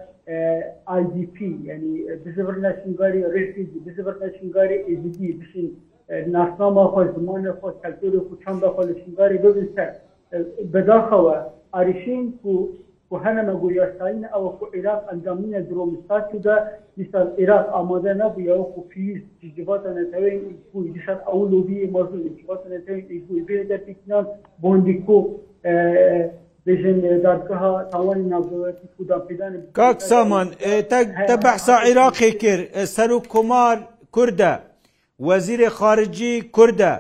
IDP 0.88 1.42
یعنی 1.64 2.00
بزبر 2.26 2.56
نشنگاری 2.58 3.24
ریفیجی 3.32 3.80
بزبر 3.88 4.14
نشنگاری 4.28 4.74
ایزیدی 4.76 5.32
بشین 5.32 5.72
ناسنامه 6.28 6.84
خود 6.84 7.16
زمان 7.20 7.52
خود 7.52 7.74
کلتور 7.84 8.20
خود 8.20 8.44
چند 8.46 8.56
خود 8.62 8.90
لشنگاری 8.90 9.38
ببین 9.38 9.68
سر 9.76 9.96
بداخوه 10.74 11.36
آریشین 11.72 12.34
که 12.44 12.50
و 13.12 13.16
هەنەمە 13.26 13.54
گوریاشتاینە 13.64 14.28
ئەوە 14.34 14.50
خو 14.58 14.66
عێراق 14.76 15.02
ئەندامینە 15.10 15.62
درۆمستاد 15.70 16.24
دا 16.46 16.56
دیسان 16.98 17.28
عێراق 17.40 17.66
ئامادە 17.76 18.14
نبوویەوە 18.24 18.66
خو 18.74 18.82
فیز 18.92 19.22
جیباتە 19.56 19.90
نەتەوەین 20.00 20.40
بووی 20.74 20.90
دیشان 20.96 21.18
ئەو 21.28 21.40
لوبی 21.52 21.78
مەزوو 21.96 22.30
جیباتە 22.38 22.68
نەتەوەین 22.76 23.22
بووی 23.28 23.44
بێ 23.48 23.56
دەپیکنان 23.72 24.26
بۆندیکۆ 24.62 25.20
کاک 29.80 30.00
سامان 30.10 30.48
تە 31.30 31.36
بەحسا 31.44 31.76
عێراقی 31.88 32.32
کرد 32.42 32.64
سەر 32.96 33.10
و 33.16 33.20
کمار 33.34 33.78
کووردە 34.16 34.54
وەزیری 35.28 35.70
خارجی 35.80 36.34
کووردە 36.58 36.94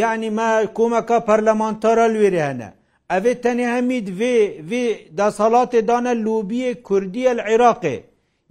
یعنی 0.00 0.30
مە 0.38 0.50
کومەکە 0.78 1.16
پەرلەمانتارە 1.28 2.06
لێرێ 2.14 2.42
هەنە 2.48 2.70
ئەێ 3.14 3.34
تەنێ 3.44 3.66
هەمید 3.76 4.06
vê 4.70 4.84
دەسەڵاتێ 5.18 5.80
دانە 5.90 6.12
لوبیە 6.24 6.70
کوردیە 6.86 7.32
لە 7.38 7.42
عێراقێ 7.48 7.96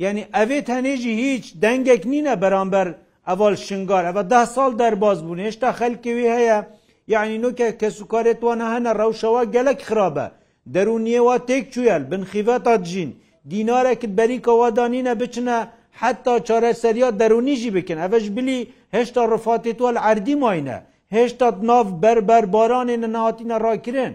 یعنی 0.04 0.24
ئەێ 0.36 0.60
هەنێژی 0.76 1.14
هیچ 1.24 1.46
دەنگێک 1.64 2.04
نینە 2.12 2.36
بەرامبەر 2.42 2.88
ئەڤال 3.30 3.56
شنگار 3.68 4.04
ئەە 4.10 4.24
ده 4.32 4.42
ساڵ 4.56 4.72
دەرباز 4.82 5.18
بوون 5.26 5.40
هێشتا 5.46 5.70
خەلکوێ 5.80 6.28
هەیە 6.38 6.60
یعنی 7.14 7.36
نوکە 7.44 7.68
کە 7.80 7.90
سوکارێتوانە 7.98 8.68
هەنە 8.76 8.92
ڕەوشەوە 9.00 9.42
گەلک 9.56 9.80
خراپە 9.88 10.26
دەرونیەوە 10.74 11.36
تێک 11.48 11.64
چویل 11.74 12.04
بنخیڤەتا 12.10 12.76
جین 12.90 13.10
دینارێکت 13.52 14.12
بەریکەوادانینە 14.18 15.14
بچنە 15.22 15.58
حتا 16.02 16.36
چارەسەریا 16.48 17.10
دەرونیژی 17.20 17.70
بکن 17.78 17.98
ئەڤش 18.04 18.26
بلی 18.36 18.60
هێشتا 18.96 19.24
ڕفاتێتوە 19.34 19.90
لە 19.96 20.02
عردی 20.10 20.36
ماینە 20.44 20.78
هێشتا 21.16 21.48
ناف 21.70 21.88
بەربەر 22.04 22.44
بارانێنە 22.54 23.08
نهاتینە 23.16 23.58
ڕاکردن 23.66 24.14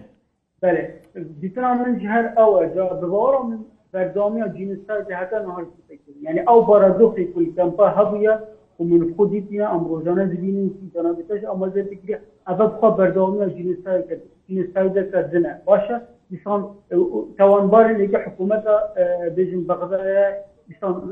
بله 0.63 0.93
دیتنا 1.41 1.73
من 1.73 1.91
جهر 1.99 2.23
او 2.37 2.65
جا 2.75 2.85
دوباره 3.01 3.37
من 3.45 3.59
بردامیا 3.93 4.47
جینستا 4.47 5.01
جهتا 5.01 5.39
نهار 5.39 5.65
فکر 5.87 6.01
یعنی 6.21 6.39
او 6.39 6.61
بارادوخی 6.61 7.25
کل 7.33 7.45
کمپا 7.57 7.87
هبویا 7.87 8.35
و 8.79 8.83
من 8.89 9.01
خودی 9.15 9.39
تینا 9.49 9.67
ام 9.75 9.83
روزانه 9.91 10.23
زبینی 10.33 10.63
سی 10.79 10.91
جانا 10.95 11.11
بیتاش 11.17 11.41
اما 11.51 11.67
زد 11.69 11.87
بکری 11.91 12.15
اول 12.47 12.67
خواه 12.79 12.97
بردامیا 12.97 13.45
جینستا 13.49 14.01
کرد 14.01 14.21
جینستا 14.47 14.87
در 14.87 15.03
کردنه 15.11 15.61
باشه 15.65 16.01
مثال 16.31 16.61
توانبار 17.37 17.85
لیگه 17.93 18.17
حکومت 18.17 18.63
بجن 19.37 19.61
بغداد 19.69 20.01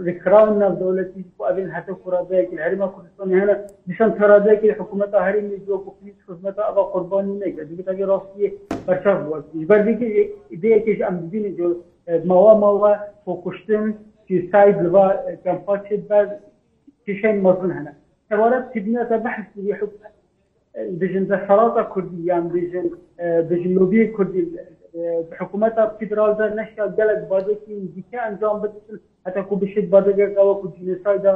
ذكراون 0.04 0.54
الناس 0.54 0.74
دولتي 0.78 1.26
وابين 1.40 1.72
حتى 1.72 1.92
قرابيك 1.92 2.54
الهرم 2.54 2.86
كردستان 2.86 3.32
هنا 3.40 3.68
نشان 3.88 4.16
ترابيك 4.18 4.64
الحكومة 4.66 5.12
هرم 5.14 5.52
يجوا 5.52 5.78
كوكيس 5.78 6.14
خدمة 6.28 6.56
أبا 6.58 6.82
قرباني 6.82 7.40
نيك 7.40 7.60
دي 7.60 7.76
بتاعي 7.76 8.04
راسية 8.04 8.52
برشاف 8.88 9.24
بوز 9.28 9.44
يجبر 9.54 9.78
ديك 9.82 10.32
ديك 10.52 10.88
إيش 10.88 11.02
أم 11.02 11.18
دين 11.32 11.56
جو 11.56 11.76
موا 12.10 12.54
موا 12.54 12.96
فوكشتن 13.26 13.94
في 14.28 14.50
سايد 14.52 14.78
لبا 14.82 15.36
كان 15.46 15.60
فاتشد 15.68 16.08
بعد 16.08 16.40
كشين 17.08 17.44
مظن 17.44 17.72
هنا 17.72 17.94
تبارك 18.30 18.72
تبنى 18.76 19.04
بحث 19.04 19.46
بحب 19.60 19.90
بجن 20.80 21.28
شراطة 21.48 21.82
كردية 21.94 22.28
يعني 22.28 22.50
بجن 22.50 22.92
بجن 23.24 23.74
لوبي 23.76 24.08
كردي 24.08 24.60
حكومة 25.34 25.92
فيدرال 26.00 26.56
نشأ 26.56 26.84
قلق 26.84 27.30
بادكي 27.30 27.80
ديكا 27.96 28.28
انجام 28.28 28.60
بدتن 28.62 29.00
حتاکو 29.26 29.56
بشید 29.56 29.86
بادەگەر 29.94 30.30
ئەوەکو 30.38 30.68
جینسایدا 30.76 31.34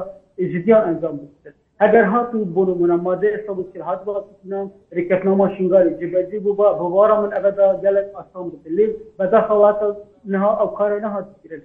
جدیان 0.54 0.84
ئەنجام 0.88 1.16
بکرد 1.22 1.56
ئەگەر 1.84 2.06
هاتو 2.14 2.38
بۆ 2.56 2.62
نمونە 2.70 2.98
مادە 3.08 3.28
ئێستا 3.34 3.54
بکر 3.60 3.82
هات 3.90 4.02
بەڵام 4.08 4.68
ڕکەتناما 4.98 5.46
شنگاری 5.56 5.92
جبەجی 6.02 6.40
بوو 6.44 6.58
بە 6.60 6.68
بەوارە 6.80 7.16
من 7.22 7.32
ئەبدا 7.36 7.68
گەلک 7.84 8.08
ئاسان 8.18 8.46
بکرد 8.54 8.74
لێ 8.78 8.86
بەدا 9.20 9.40
خەڵاتە 9.48 9.88
نها 10.34 10.52
ئەو 10.60 10.70
کارە 10.78 10.98
نەهات 11.06 11.26
کرد 11.44 11.64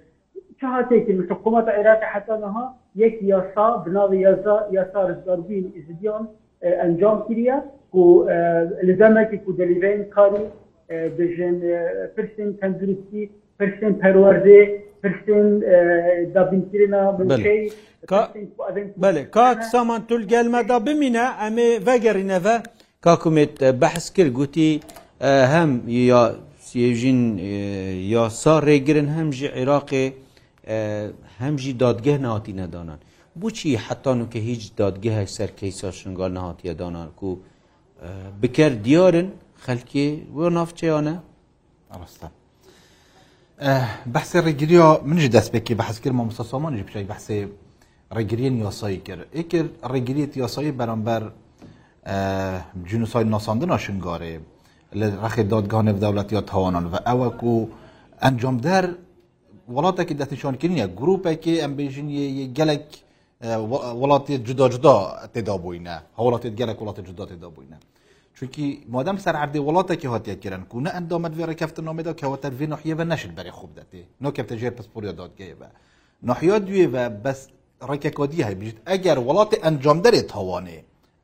چه 0.58 0.66
هاتێکی 0.74 1.12
حکوومەت 1.30 1.66
عێراق 1.78 2.02
حتاها 2.14 2.64
یەک 3.02 3.14
یاسا 3.32 3.66
بناوی 3.84 4.18
یاسا 4.26 4.56
یاسا 4.76 5.00
ڕزگاربین 5.10 5.64
ئزدیان 5.78 6.24
ئەنجام 6.84 7.18
کریە 7.28 7.56
و 7.98 8.02
لەزەمەکی 8.88 9.38
کو 9.44 9.50
دەلیبین 9.60 10.00
کاری 10.16 10.42
دژێن 11.18 11.56
پرسین 12.14 12.50
تەندروستی 12.60 13.22
پرسین 13.58 13.92
پەروەردێ 14.02 14.62
Filistin 15.02 15.60
dabintirina 16.34 17.18
şey 17.36 17.72
Belê 19.00 19.30
kak 19.30 19.64
saman 19.64 20.06
tul 20.06 20.20
gelme 20.20 20.68
da 20.68 20.86
bimîne 20.86 21.26
em 21.46 21.58
ê 21.58 21.86
vegerîne 21.86 22.44
ve 22.44 22.62
kakumêt 23.02 23.80
behs 23.80 24.10
kir 24.10 24.34
gotî 24.34 24.80
hem 25.20 25.80
ya 25.88 26.32
siyêjin 26.60 27.40
yasa 28.08 28.58
rêgirin 28.58 29.08
hem 29.14 29.32
jî 29.32 29.46
Iraqê 29.48 30.12
hem 31.38 31.58
jî 31.58 31.80
dadgeh 31.80 32.18
nehatîne 32.20 32.72
danan. 32.72 32.98
بچی 33.44 33.68
حتان 33.86 34.18
و 34.22 34.26
کە 34.32 34.40
هیچ 34.48 34.62
دادگەهە 34.80 35.24
سەر 35.36 35.50
کەیسا 35.58 35.88
شنگال 35.98 36.30
نهاتیە 36.38 36.74
دانان 36.80 37.08
و 37.28 37.30
بکرد 38.42 38.78
دیارن 38.86 39.28
خەلکی 39.64 40.06
و 40.36 40.38
نافچەیانە 40.56 41.14
ئەڕستە. 41.92 42.28
بەحسی 44.14 44.38
ڕێگیریۆ 44.46 44.88
منش 45.08 45.24
دەستپێکی 45.36 45.74
بە 45.78 45.84
حەزکرد 45.88 46.14
مە 46.18 46.22
مستەسۆمانی 46.30 46.82
پیش 46.88 46.96
بەحسێ 47.12 47.36
ڕێگرین 48.16 48.54
یاسایی 48.64 49.00
کرد 49.06 49.22
ئیکر 49.36 49.66
ڕێگریت 49.92 50.32
یاسایی 50.42 50.72
بەرامبەر 50.78 51.22
جنوسای 52.90 53.24
ناساندنا 53.34 53.76
شنگارێ 53.84 54.34
لە 55.00 55.06
ڕخی 55.24 55.44
دادگانە 55.52 55.92
دەوڵەتی 56.02 56.32
یا 56.38 56.42
تاوانان 56.50 56.84
و 56.92 56.94
ئەوەکو 57.08 57.54
ئەنجام 58.24 58.56
دەر 58.66 58.84
وڵاتێکی 59.74 60.14
دەتیشانکردنیە 60.20 60.86
گرروپێکی 60.98 61.54
ئەمبێژینیە 61.62 62.26
گەلک 62.58 62.86
وڵاتی 64.00 64.32
جدا 64.48 64.66
جدا 64.74 64.96
تێدا 65.34 65.56
بووینە 65.64 65.96
هەوڵاتی 66.18 66.48
گەلک 66.60 66.78
وڵاتی 66.82 67.02
جدا 67.08 67.24
تێدا 67.30 67.48
بووینە 67.54 67.78
چونکی 68.34 68.86
مادەم 68.92 69.18
سەر 69.24 69.36
عردی 69.36 69.58
وڵاتێکی 69.58 70.06
هاتیەکردن 70.06 70.66
و 70.74 70.80
نە 70.80 70.90
ئەندامەت 70.96 71.32
وێرە 71.38 71.54
کەفتن 71.60 71.84
نامێدا 71.84 72.12
کەواتەر 72.20 72.52
وێ 72.58 72.66
نحیەوە 72.72 73.04
نەشت 73.10 73.30
بەری 73.36 73.50
خوب 73.50 73.70
دەێ 73.76 74.04
نۆکەفتە 74.24 74.54
ژێر 74.60 74.72
پسپۆریە 74.78 75.12
دادگەیەوە 75.20 75.68
نحیا 76.28 76.56
دوێوە 76.66 77.04
بەس 77.24 77.40
ڕێکەکۆدی 77.88 78.44
هەبیژت 78.48 78.76
ئەگەر 78.88 79.18
وڵاتی 79.28 79.56
ئەنجام 79.64 79.98
دەرێت 80.04 80.26
تاوانێ 80.34 80.78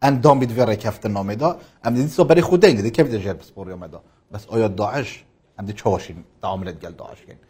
ئەندام 0.05 0.37
بیت 0.41 0.53
وێرە 0.59 0.77
کەفتن 0.85 1.13
نامێدا 1.19 1.51
ئەم 1.85 1.95
دیسا 1.95 2.25
بەری 2.31 2.43
خودەنگ 2.49 2.77
دی 2.87 2.93
کەفتە 2.99 3.19
ژێر 3.25 3.37
پسپۆریۆمەدا 3.41 4.01
بەس 4.33 4.45
ئایا 4.53 4.69
داعش 4.81 5.09
ئەم 5.57 5.65
دی 5.69 5.75
چاوەشین 5.81 6.19
دامرێت 6.45 6.79
گەل 6.85 6.95
داعشکەین 7.01 7.41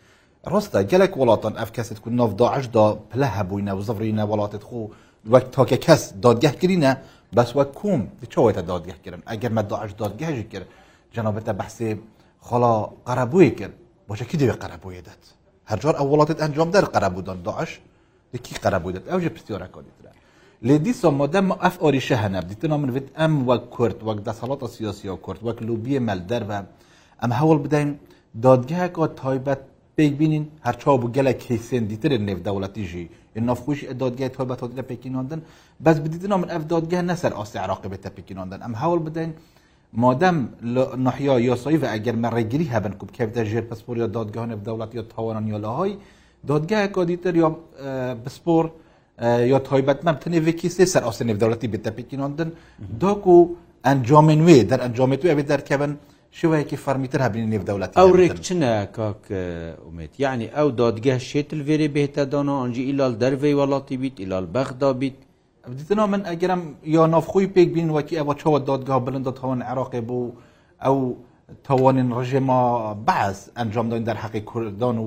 ڕاستە 0.52 0.78
گەلک 0.90 1.12
وڵاتان 1.20 1.54
ئەف 1.60 1.70
کەست 1.76 1.98
کو 2.02 2.08
ناف 2.20 2.30
داعشدا 2.42 2.84
پلە 3.10 3.28
هەبووینە 3.36 3.72
و 3.78 3.80
زڕینە 3.88 4.24
وڵاتت 4.30 4.62
خۆ 4.68 4.78
وەک 5.32 5.46
تاکە 5.56 5.78
کەس 5.86 6.02
دادگەهکرینە 6.24 6.92
بس 7.36 7.48
وكوم 7.58 8.00
بتشويت 8.22 8.58
داد 8.68 8.82
يحكرن 8.90 9.20
اگر 9.34 9.50
ما 9.56 9.62
داعش 9.70 9.92
داد 10.00 10.14
يحكر 10.20 10.62
جنابته 11.14 11.52
بحثي 11.58 11.90
خلا 12.48 12.74
قربوي 13.06 13.50
كر 13.50 13.70
باشه 14.08 14.24
كي 14.24 14.36
دي 14.36 14.50
قربوي 14.50 15.00
دات 15.00 15.24
هر 15.66 15.78
جار 15.78 15.98
اولاتت 15.98 16.40
انجام 16.42 16.70
در 16.70 16.84
قربو 16.84 17.20
دان 17.20 17.42
داعش 17.42 17.80
دكي 18.34 18.54
قربوي 18.64 18.92
دات 18.92 19.08
اوجه 19.08 19.28
بسيارة 19.34 19.66
كانت 19.74 19.96
را 20.04 20.10
لدي 20.62 20.92
سما 20.92 21.26
دم 21.26 21.52
اف 21.52 21.84
اري 21.84 22.00
شهنب 22.00 22.46
ديتنا 22.48 22.76
من 22.76 22.92
فيت 22.92 23.08
ام 23.18 23.48
و 23.48 23.50
كرد 23.74 24.02
وك 24.06 24.18
دسالات 24.18 24.64
سياسي 24.64 25.08
و 25.10 25.16
كرد 25.16 25.40
وك 25.44 25.62
لوبي 25.62 25.98
ملدر 25.98 26.42
و 26.50 26.52
ام 27.24 27.32
هول 27.32 27.58
بدين 27.58 27.98
دادگه 28.44 28.86
که 28.96 29.06
تایبت 29.22 29.60
پێک 29.96 30.12
بینین 30.20 30.44
هەرچاو 30.66 30.96
بوو 31.02 31.12
گەلە 31.16 31.32
کەیسێن 31.42 31.84
دیترن 31.90 32.22
نێودەوڵەتیژی 32.28 33.04
نفخوش 33.48 33.78
دادگای 34.02 34.30
تۆ 34.36 34.42
بە 34.50 34.54
تۆ 34.60 34.64
لە 34.78 34.84
پێکینۆندن 34.90 35.40
بەس 35.84 35.96
بدیتنەوە 36.04 36.38
من 36.42 36.50
ئەف 36.54 36.62
دادگە 36.72 36.98
نەسەر 37.10 37.32
ئاسی 37.38 37.56
عراقی 37.64 37.88
بێتە 37.92 38.10
پێکینۆندن 38.16 38.58
ئەم 38.64 38.74
هەوڵ 38.82 38.98
بدەین 39.06 39.30
مادەم 40.02 40.36
نحیا 41.06 41.36
یاسایی 41.50 41.78
و 41.82 41.86
ئەگەر 41.94 42.16
مە 42.22 42.28
ڕێگیری 42.36 42.66
هەبن 42.74 42.92
کوب 43.00 43.10
کەوتە 43.16 43.42
ژێر 43.50 43.64
پسپۆر 43.70 43.96
یا 44.02 44.08
دادگەهان 44.16 44.50
دەوڵەت 44.66 44.92
یا 44.98 45.02
تاوانان 45.12 45.46
یالاهای 45.54 45.92
دادگایە 46.50 46.88
کادیتر 46.96 47.34
یا 47.42 47.48
بسپۆر 48.24 48.64
یا 49.52 49.58
تایبەتمەم 49.68 50.16
تنێوێکی 50.22 50.68
سێ 50.76 50.84
سەر 50.92 51.02
ئاسی 51.08 51.22
نێودەوڵەتی 51.28 51.68
بێتە 51.72 51.90
پێکینۆندن 51.98 52.50
داکو 53.02 53.36
ئەنجامێن 53.86 54.40
وێ 54.46 54.58
دەر 54.70 54.80
ئەنجامێت 54.84 55.20
وێ 55.26 55.34
دەرکەبن 55.52 55.92
شێوەیەکی 56.38 56.76
فەرمیتر 56.84 57.20
هەبین 57.26 57.44
نێودەوڵەت 57.52 57.90
ئەو 57.98 58.08
ڕێکچنە 58.18 58.72
کاکومێت 58.96 60.12
یعنی 60.24 60.46
ئەو 60.56 60.68
دادگە 60.80 61.16
شێتل 61.30 61.60
وێرێ 61.68 61.88
بێتە 61.96 62.22
دانا 62.32 62.56
ئەنج 62.62 62.76
ئیلال 62.88 63.14
دەرەی 63.22 63.54
وڵاتی 63.60 63.96
بیت 64.02 64.16
ئیلال 64.22 64.46
بەخدا 64.54 64.90
بیت 65.00 65.16
دیتنا 65.78 66.04
من 66.12 66.22
ئەگەرم 66.30 66.62
یا 66.96 67.06
نافخۆی 67.14 67.46
پێک 67.54 67.68
بین 67.76 67.90
وەکی 67.96 68.16
ئەوە 68.20 68.34
چەوە 68.40 68.58
دادگا 68.68 68.96
بلندە 69.06 69.32
تاوان 69.38 69.62
عراقی 69.70 70.00
بوو 70.08 70.32
ئەو 70.86 70.96
تەوانین 71.66 72.08
ڕژێما 72.18 72.60
بەس 73.06 73.38
ئەنجامدان 73.58 74.02
دەرحەقی 74.08 74.42
کوردان 74.50 74.96
و 74.98 75.06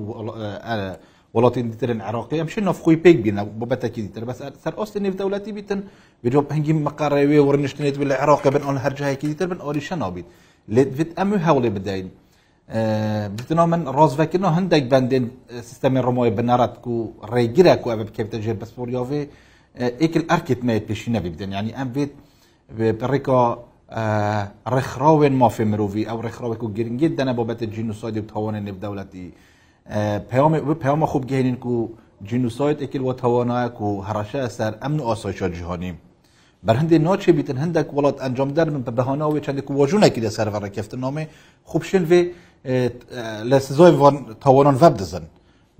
وڵاتی 1.36 1.62
دیترن 1.72 2.00
عراقی 2.08 2.40
ئەم 2.42 2.48
شێ 2.54 2.60
نافخۆی 2.68 2.96
پێک 3.04 3.16
بینە 3.24 3.42
بەبەتەکی 3.60 4.00
دیتر 4.06 4.24
بەس 4.30 4.38
سەر 4.64 4.74
ئاستی 4.78 4.98
نێودەوڵەتی 5.04 5.52
بیتن 5.58 5.80
بجۆ 6.24 6.40
هەنگی 6.56 6.74
مەقاڕێوێ 6.86 7.40
وەرنشتێت 7.46 7.96
لە 8.10 8.14
عراقە 8.22 8.48
بن 8.54 8.62
ئەو 8.66 8.74
هەرجایەکی 8.84 9.26
دیتر 9.32 9.46
بن 9.52 9.60
ئۆریشە 9.66 9.96
نابیت 10.02 10.26
لێت 10.74 11.10
ئەم 11.18 11.30
هەوڵێ 11.46 11.70
بدەین 11.76 12.06
بتنا 13.38 13.64
من 13.72 13.82
ڕازڤکردن 13.96 14.46
هەندێک 14.56 14.84
بەندێن 14.92 15.24
سیستەمی 15.68 16.00
ڕمۆی 16.06 16.30
بنەڕەت 16.38 16.74
و 16.92 16.96
ڕێگیرە 17.32 17.74
و 17.84 17.90
ئەمە 17.92 18.04
بکەوتە 18.08 18.36
ژێر 18.44 18.56
بەسپۆریاێ 18.62 19.22
ئیکل 20.02 20.22
ئەرکتمەیە 20.30 20.82
پێشی 20.88 21.10
نەبی 21.16 21.30
بدەن 21.34 21.50
ینی 21.58 21.72
ئەم 21.78 21.88
بێت 21.94 22.12
ڕێکا 23.10 23.42
ڕێکخراوێن 24.74 25.34
مافێ 25.42 25.64
مرۆڤی 25.72 26.04
ئەو 26.08 26.18
ڕێکخراوێک 26.24 26.60
و 26.64 26.68
گرنگیت 26.76 27.12
دەنە 27.18 27.32
بۆ 27.38 27.42
بەتە 27.48 27.64
جینوسادی 27.74 28.20
و 28.22 28.26
تاوانە 28.32 28.60
نێبدەوڵەتی 28.66 29.26
پەیامە 30.78 31.06
خوب 31.12 31.24
گەێنین 31.30 31.56
و 31.70 31.74
جینوسایت 32.28 32.78
ئیکل 32.84 33.02
وە 33.08 33.14
تاوانایە 33.22 33.70
و 33.88 33.90
هەڕەشە 34.08 34.42
سەر 34.56 34.72
ئەمن 34.82 34.98
و 35.00 35.06
ئاسایشە 35.10 35.46
جیهانیم 35.56 35.96
بەرهندی 36.68 36.98
ناچێ 37.06 37.30
بیتن 37.38 37.58
هەندێک 37.64 37.88
وڵات 37.96 38.16
ئەنجام 38.24 38.50
دەرمن 38.58 38.82
بە 38.86 38.92
بەهانەوەی 38.98 39.40
چندێک 39.46 39.66
وەژونێکی 39.78 40.20
لە 40.24 40.30
سەرەرە 40.36 40.68
کەفتنامێ 40.76 41.24
خوبشن 41.70 42.04
وێ 42.10 42.20
لە 43.50 43.58
سزۆی 43.66 43.92
تاوانان 44.44 44.76
وەب 44.82 44.94
دزن 45.00 45.24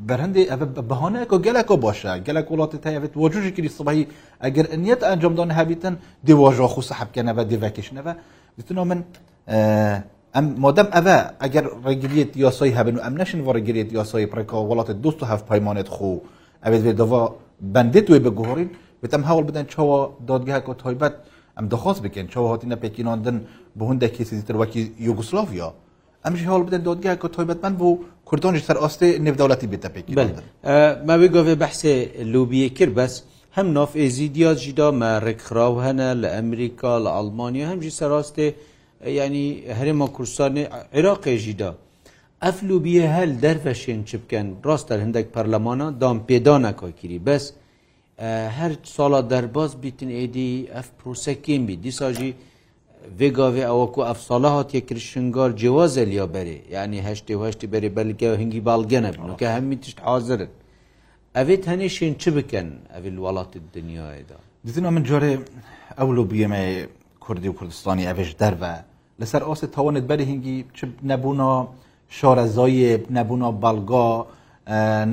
بەرهندی 0.09 0.43
ئەە 0.51 0.57
بەهانەیەکە 0.91 1.37
گەلەکە 1.47 1.77
باشە 1.85 2.11
گەلک 2.27 2.47
وڵاتی 2.53 2.79
تایەوێت 2.87 3.13
وەجوژێکی 3.23 3.69
سبایی 3.79 4.05
ئەگەر 4.45 4.67
ئەنیەت 4.73 5.01
ئەنجامدان 5.09 5.51
هەبیتن 5.59 5.95
دیواژۆ 6.27 6.67
خو 6.75 6.81
سەحبکەنەوە 6.91 7.43
دیڤکیشنەوە 7.51 8.13
بتنەوە 8.59 8.87
من 8.91 9.01
ئەم 10.35 10.47
مادەم 10.65 10.89
ئەە 10.97 11.17
ئەگەر 11.43 11.65
ڕێگریت 11.87 12.31
یاسایی 12.45 12.73
هەبن 12.79 12.95
و 12.97 13.01
ئەم 13.07 13.15
نشن 13.21 13.41
وەڕگرێت 13.49 13.89
یاسایی 13.99 14.27
پڕێکەوە 14.33 14.63
وڵاتی 14.71 14.95
دو 15.05 15.11
هەف 15.31 15.41
پەیمانێت 15.51 15.89
خو 15.95 16.11
ئەوێت 16.65 16.83
بێ 16.87 16.93
دەوا 17.01 17.23
بندێت 17.75 18.07
وێ 18.13 18.19
بگۆڕین 18.27 18.71
وتم 19.03 19.23
هەوڵ 19.29 19.43
بدەن 19.51 19.65
چەوە 19.75 19.99
دادگاکە 20.31 20.73
تایبەت 20.85 21.15
ئەم 21.57 21.67
دەخواست 21.73 22.01
بکەن 22.07 22.27
چەوە 22.33 22.49
هاتیە 22.53 22.77
پێکیناندن 22.83 23.37
بە 23.79 23.83
هەندێکی 23.91 24.23
زیتر 24.39 24.57
وەکی 24.63 24.83
یوگوسلاڤیا 25.09 25.69
ئەمش 26.25 26.41
هەوڵ 26.49 26.63
بدەن 26.67 26.83
دادگای 26.89 27.17
کە 27.23 27.29
تایبەتمەند 27.37 27.77
بۆ 27.81 27.89
کوردۆنیش 28.29 28.63
سەر 28.69 28.77
ئاستی 28.83 29.09
نێودەوڵەتی 29.25 29.67
بێتە 29.73 29.89
پێکی 29.95 30.15
ماوێ 31.09 31.29
گۆێ 31.35 31.55
بەحسێ 31.63 31.95
لوبیە 32.33 32.69
کرد 32.77 32.93
بەس 32.99 33.15
هەم 33.57 33.67
ناف 33.79 33.93
ئێزیدیا 34.03 34.51
ژیدامە 34.65 35.11
ڕێکخراو 35.25 35.75
هەنە 35.87 36.09
لە 36.23 36.29
ئەمریکا 36.37 36.93
لە 37.05 37.11
ئەلمانیا 37.17 37.67
هەمژی 37.73 37.93
سەراستێ 38.01 38.49
ینی 39.25 39.47
هەرێمە 39.79 40.07
کوردستانی 40.17 40.65
عێراقی 40.97 41.37
ژیدا 41.45 41.71
ئەف 42.45 42.57
لوبیە 42.69 43.07
هەل 43.17 43.31
دەرفەشێن 43.45 44.01
چ 44.09 44.11
بکەن 44.23 44.47
ڕاستە 44.67 44.95
هەندێک 45.05 45.27
پەرلەمانە 45.35 45.89
دام 46.03 46.19
پێدا 46.29 46.57
نەکۆکیری 46.67 47.19
بەس 47.27 47.45
her 48.27 48.73
sala 48.83 49.31
derbas 49.31 49.83
bitin 49.83 50.11
êdî 50.11 50.65
ev 50.65 50.83
prosekên 51.05 51.69
bî 51.69 51.83
dîsa 51.83 52.13
jî 52.15 52.35
vêgavê 53.19 53.61
ew 53.77 53.93
ku 53.93 54.05
ev 54.11 54.15
sala 54.15 54.53
hatiye 54.57 54.87
kir 54.87 54.99
şingar 54.99 55.57
cewazeliya 55.57 56.25
ya 56.25 56.31
berê 56.31 56.59
yani 56.71 56.97
heştê 56.99 57.35
heştê 57.51 57.67
berê 57.73 57.97
belge 57.97 58.39
hingî 58.39 58.65
balgene 58.65 59.11
ke 59.39 59.49
hemî 59.49 59.81
tişt 59.81 60.01
hazirin 60.01 60.49
evê 61.35 61.57
tenê 61.67 61.89
şên 61.99 62.19
çi 62.19 62.37
bikin 62.37 62.67
evê 62.99 63.19
welatê 63.19 63.59
dinyayê 63.75 64.29
da 64.29 64.35
dizin 64.67 64.93
min 64.93 65.05
carê 65.05 65.33
ew 65.99 66.07
lobiyemê 66.17 66.87
Kurdî 67.21 67.49
û 67.51 67.55
Kurdistanî 67.55 68.03
evê 68.03 68.25
ji 68.25 68.39
derve 68.39 68.85
li 69.21 69.27
ser 69.27 69.43
asê 69.43 69.71
tawanet 69.71 70.11
berê 70.11 70.27
hingî 70.27 70.65
çi 70.75 70.87
nebûna 71.07 71.67
şarezayê 72.11 73.01
nebûna 73.13 73.63
balga 73.63 74.27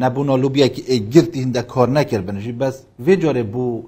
نەبوون 0.02 0.30
لوبیە 0.44 0.68
گرتی 1.14 1.40
هندە 1.44 1.62
کار 1.74 1.88
نەکردبنژی 1.98 2.54
بەس 2.62 2.76
vê 3.06 3.16
carê 3.22 3.44
بوو 3.54 3.84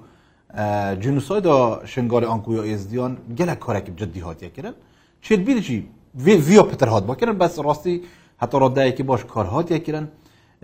جنوسایدا 1.02 1.56
شنگاری 1.92 2.26
ئەکوی 2.32 2.60
ئێزدیان 2.68 3.14
gelek 3.36 3.60
karekî 3.60 3.96
ciddi 3.96 4.20
hatiye 4.20 4.52
kirin 4.52 4.74
çêbîrî 5.22 5.82
vîyo 6.16 6.68
pitir 6.70 6.86
hat 6.86 7.08
bakirin 7.08 7.40
bes 7.40 7.58
rastî 7.58 8.04
heta 8.40 8.60
radayekî 8.60 9.08
baş 9.08 9.20
kar 9.34 9.46
hatiye 9.46 9.82
kirin 9.82 10.06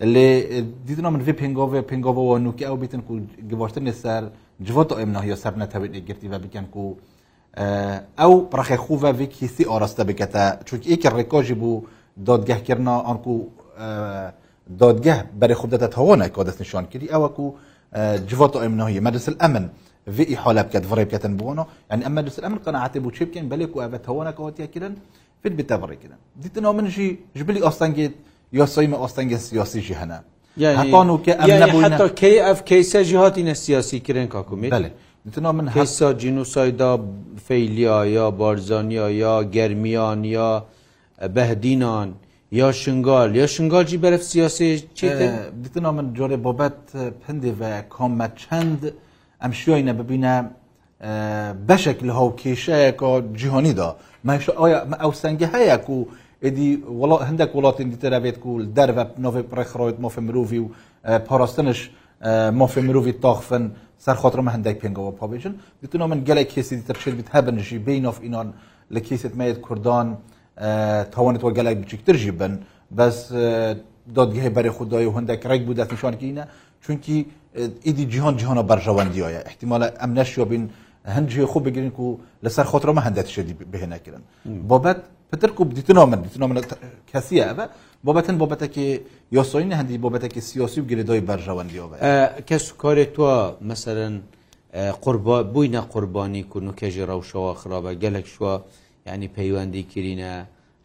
lê 0.01 0.27
dîdina 0.89 1.11
min 1.11 1.21
vê 1.21 1.31
pengavê 1.41 1.83
pengava 1.83 2.21
nûkê 2.39 2.65
ew 2.65 2.81
bîtin 2.83 3.01
ku 3.01 3.15
gibaştinê 3.51 3.93
ser 3.93 4.25
civata 4.63 5.01
em 5.01 5.13
nahiya 5.13 5.37
ser 5.37 5.53
netewê 5.53 5.99
girtî 5.99 6.31
ve 6.31 6.43
bikin 6.43 6.65
ku 6.73 6.97
ew 7.59 8.33
rexexû 8.59 9.03
ve 9.03 9.25
vê 9.25 9.29
kîsî 9.29 9.67
araste 9.69 10.09
bikete 10.09 10.41
çûk 10.69 10.83
êkir 10.95 11.11
rêkajî 11.11 11.55
bû 11.61 11.81
dadgehkirina 12.27 12.95
an 13.11 13.19
ku 13.23 13.49
دادگه 14.79 15.25
برای 15.41 15.55
خود 15.55 15.71
دادت 15.71 15.99
هوانه 15.99 16.29
که 16.29 16.45
دست 16.45 16.61
نشان 16.61 16.87
کردی 16.87 17.09
او 17.11 17.29
کو 17.29 17.53
جوات 18.27 18.57
امناهی 18.57 19.01
مدرسه 19.01 19.33
الامن 19.41 19.71
في 20.11 20.35
حاله 20.37 20.63
بكت 20.63 20.85
فري 20.85 21.05
بكتن 21.05 21.37
بونا 21.37 21.67
يعني 21.91 22.07
اما 22.07 22.21
دوس 22.21 22.39
الامر 22.39 22.59
قناعتي 22.59 22.99
بو 22.99 23.11
تشيبكن 23.11 23.49
بالك 23.49 23.77
وابت 23.77 24.09
هونا 24.09 24.31
كوتيا 24.31 24.67
كيرن 24.67 24.95
في 25.43 25.49
البيت 25.49 25.73
بري 25.73 25.97
كيرن 25.97 26.15
ديت 26.37 26.59
انه 26.59 26.73
من 26.73 26.91
شي 26.91 27.17
جبلي 27.37 27.63
اوستانجي 27.63 28.11
يا 28.53 28.65
صيما 28.65 28.97
اوستانجي 28.97 29.37
سياسي 29.39 29.81
جي 29.81 29.95
هنا 29.95 30.23
يعني 30.59 30.79
حطانو 30.89 31.19
كامن 31.19 31.49
يعني 31.49 31.71
بوينا 31.73 31.95
حتى 31.97 32.09
كي 32.09 32.51
اف 32.51 32.61
كيسا 32.61 33.03
جهات 33.03 33.39
ان 33.39 33.55
سياسي 33.55 33.99
كيرن 33.99 34.27
كاكوميت 34.27 34.71
بله 34.73 34.91
ديت 35.25 35.39
انه 35.39 35.53
من 35.53 35.71
كيسا 35.71 36.13
جينوسايدا 36.13 37.07
فيليا 37.49 38.05
يا 38.05 38.29
بارزانيا 38.29 39.09
يا 39.09 39.43
جرميان 39.43 40.25
يا 40.25 40.63
بهدينان 41.23 42.15
یا 42.57 42.73
شنگال 42.73 43.37
یا 43.37 43.47
شنگال 43.47 43.85
جی 43.91 43.97
برف 44.05 44.23
سیاسی 44.31 44.69
چی 44.99 45.07
دیتنا 45.63 45.91
من 45.93 46.13
جاره 46.19 46.37
بابت 46.47 46.73
پنده 47.23 47.55
و 47.61 47.83
کامت 47.83 48.33
چند 48.43 48.93
امشیاینه 49.41 49.93
ببینه 49.93 50.35
بشکل 51.69 52.09
ها 52.09 52.25
و 52.29 52.37
کیشه 52.37 52.93
که 53.01 53.25
جهانی 53.41 53.73
دا 53.73 53.97
مش 54.25 54.49
آیا 54.51 54.79
او 55.05 55.13
سنگه 55.13 55.47
هیا 55.55 55.77
که 55.87 56.07
ادی 56.47 56.69
ولا 57.01 57.17
هندک 57.29 57.51
ولات 57.59 57.79
دیتر 57.93 58.13
بیت 58.25 58.37
کول 58.45 58.63
در 58.79 58.91
و 58.93 59.01
نوف 59.19 59.37
پرخروید 59.53 60.01
ماف 60.01 60.19
مروفی 60.19 60.59
و 60.59 60.67
پاراستنش 61.29 61.91
ماف 62.61 62.79
مروفی 62.79 63.13
تاخفن 63.13 63.65
سر 63.99 64.15
خاطر 64.15 64.41
ما 64.41 64.51
هندک 64.51 64.77
پینگا 64.83 65.03
و 65.03 65.11
پابیشن 65.11 65.55
دیتنا 65.81 66.07
من 66.07 66.19
گلک 66.29 66.49
کسی 66.55 66.77
دیتر 66.77 66.95
شد 66.95 67.11
بیت 67.11 67.37
هبنشی 67.37 67.79
بین 67.79 68.07
اف 68.07 68.19
اینان 68.23 68.49
لکیست 68.91 69.35
مید 69.41 69.59
کردان 69.69 70.19
تەوانێتەوە 71.15 71.51
گەلای 71.59 71.75
بچیکترژی 71.83 72.33
بن 72.41 72.53
بەس 72.99 73.17
دادگەهی 74.19 74.51
بەری 74.57 74.73
خوددای 74.77 75.07
و 75.07 75.13
هەندێک 75.19 75.41
ڕێک 75.51 75.63
بوو 75.67 75.75
دەفیشانکەینە 75.81 76.45
چونکی 76.85 77.17
ئیدی 77.87 78.05
جیهان 78.13 78.35
جیهانە 78.41 78.63
بەرژەوەندیایە 78.71 79.41
احتیمالە 79.51 79.87
ئەم 80.01 80.11
نەشیۆ 80.19 80.45
بین 80.51 80.65
هەندژێ 81.17 81.45
خۆ 81.53 81.59
بگرین 81.67 81.93
و 82.07 82.19
لەسەر 82.45 82.67
خۆترەمە 82.71 83.03
هەندێک 83.07 83.29
شێدی 83.35 83.55
بهێنەکردن 83.73 84.23
بابەت 84.71 84.99
پترک 85.31 85.57
و 85.61 85.65
دیتنۆ 85.79 86.01
من 86.13 86.21
دیتنۆ 86.25 86.45
من 86.51 86.57
کەسیە 87.13 87.43
ئەە 87.49 87.55
بابەتن 88.07 88.37
بابەتێکی 88.43 88.89
یۆسۆین 89.37 89.73
هەندی 89.81 89.97
بابەتێکی 90.05 90.41
سیۆسی 90.49 90.79
و 90.83 90.87
گرێدای 90.91 91.23
بەرژەوەندیەوە 91.29 91.89
کەس 92.49 92.65
کارێک 92.83 93.11
تۆ 93.17 93.29
مەسەرن 93.69 94.15
قوربا 95.05 95.37
بووینە 95.53 95.83
قوربانی 95.93 96.43
کون 96.53 96.65
و 96.69 96.73
کێژی 96.81 97.05
ڕەوشەوە 97.11 97.53
خراپە 97.61 97.93
گەلێک 98.03 98.27
شووە 98.35 98.55
ینی 99.07 99.29
پەیوەندی 99.39 99.83
کرینە 99.93 100.33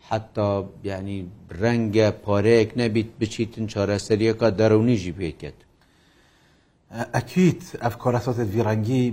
حتا 0.10 0.50
ینی 0.84 1.20
ڕەنگە 1.62 2.08
پارەیەک 2.26 2.70
نەبیت 2.80 3.10
بچیتن 3.20 3.66
چارەسەریەکە 3.74 4.48
دەرەونیژی 4.60 5.14
پێکرد 5.20 5.60
ئەکییت 7.16 7.62
ئەف 7.84 7.94
کۆرەسەت 8.04 8.38
ڤیرەنگی 8.54 9.06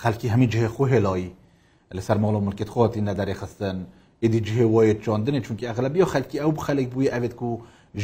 خەلکی 0.00 0.28
هەمی 0.32 0.46
جێ 0.52 0.68
خۆ 0.74 0.84
هێلایی 0.94 1.30
لەسەر 1.96 2.16
ماڵ 2.22 2.34
و 2.36 2.40
ملکت 2.46 2.68
خۆتی 2.74 3.00
نەدارێ 3.08 3.34
خستن 3.40 3.76
ئیدی 4.22 4.40
جێ 4.48 4.64
وایە 4.72 4.94
چۆندنێ 5.04 5.40
چونکی 5.46 5.64
ئەغلبی 5.70 6.00
و 6.02 6.06
خەلکی 6.14 6.38
ئەو 6.42 6.52
خەلێک 6.66 6.88
بووی 6.92 7.12
ئەوێت 7.14 7.34
و 7.42 7.52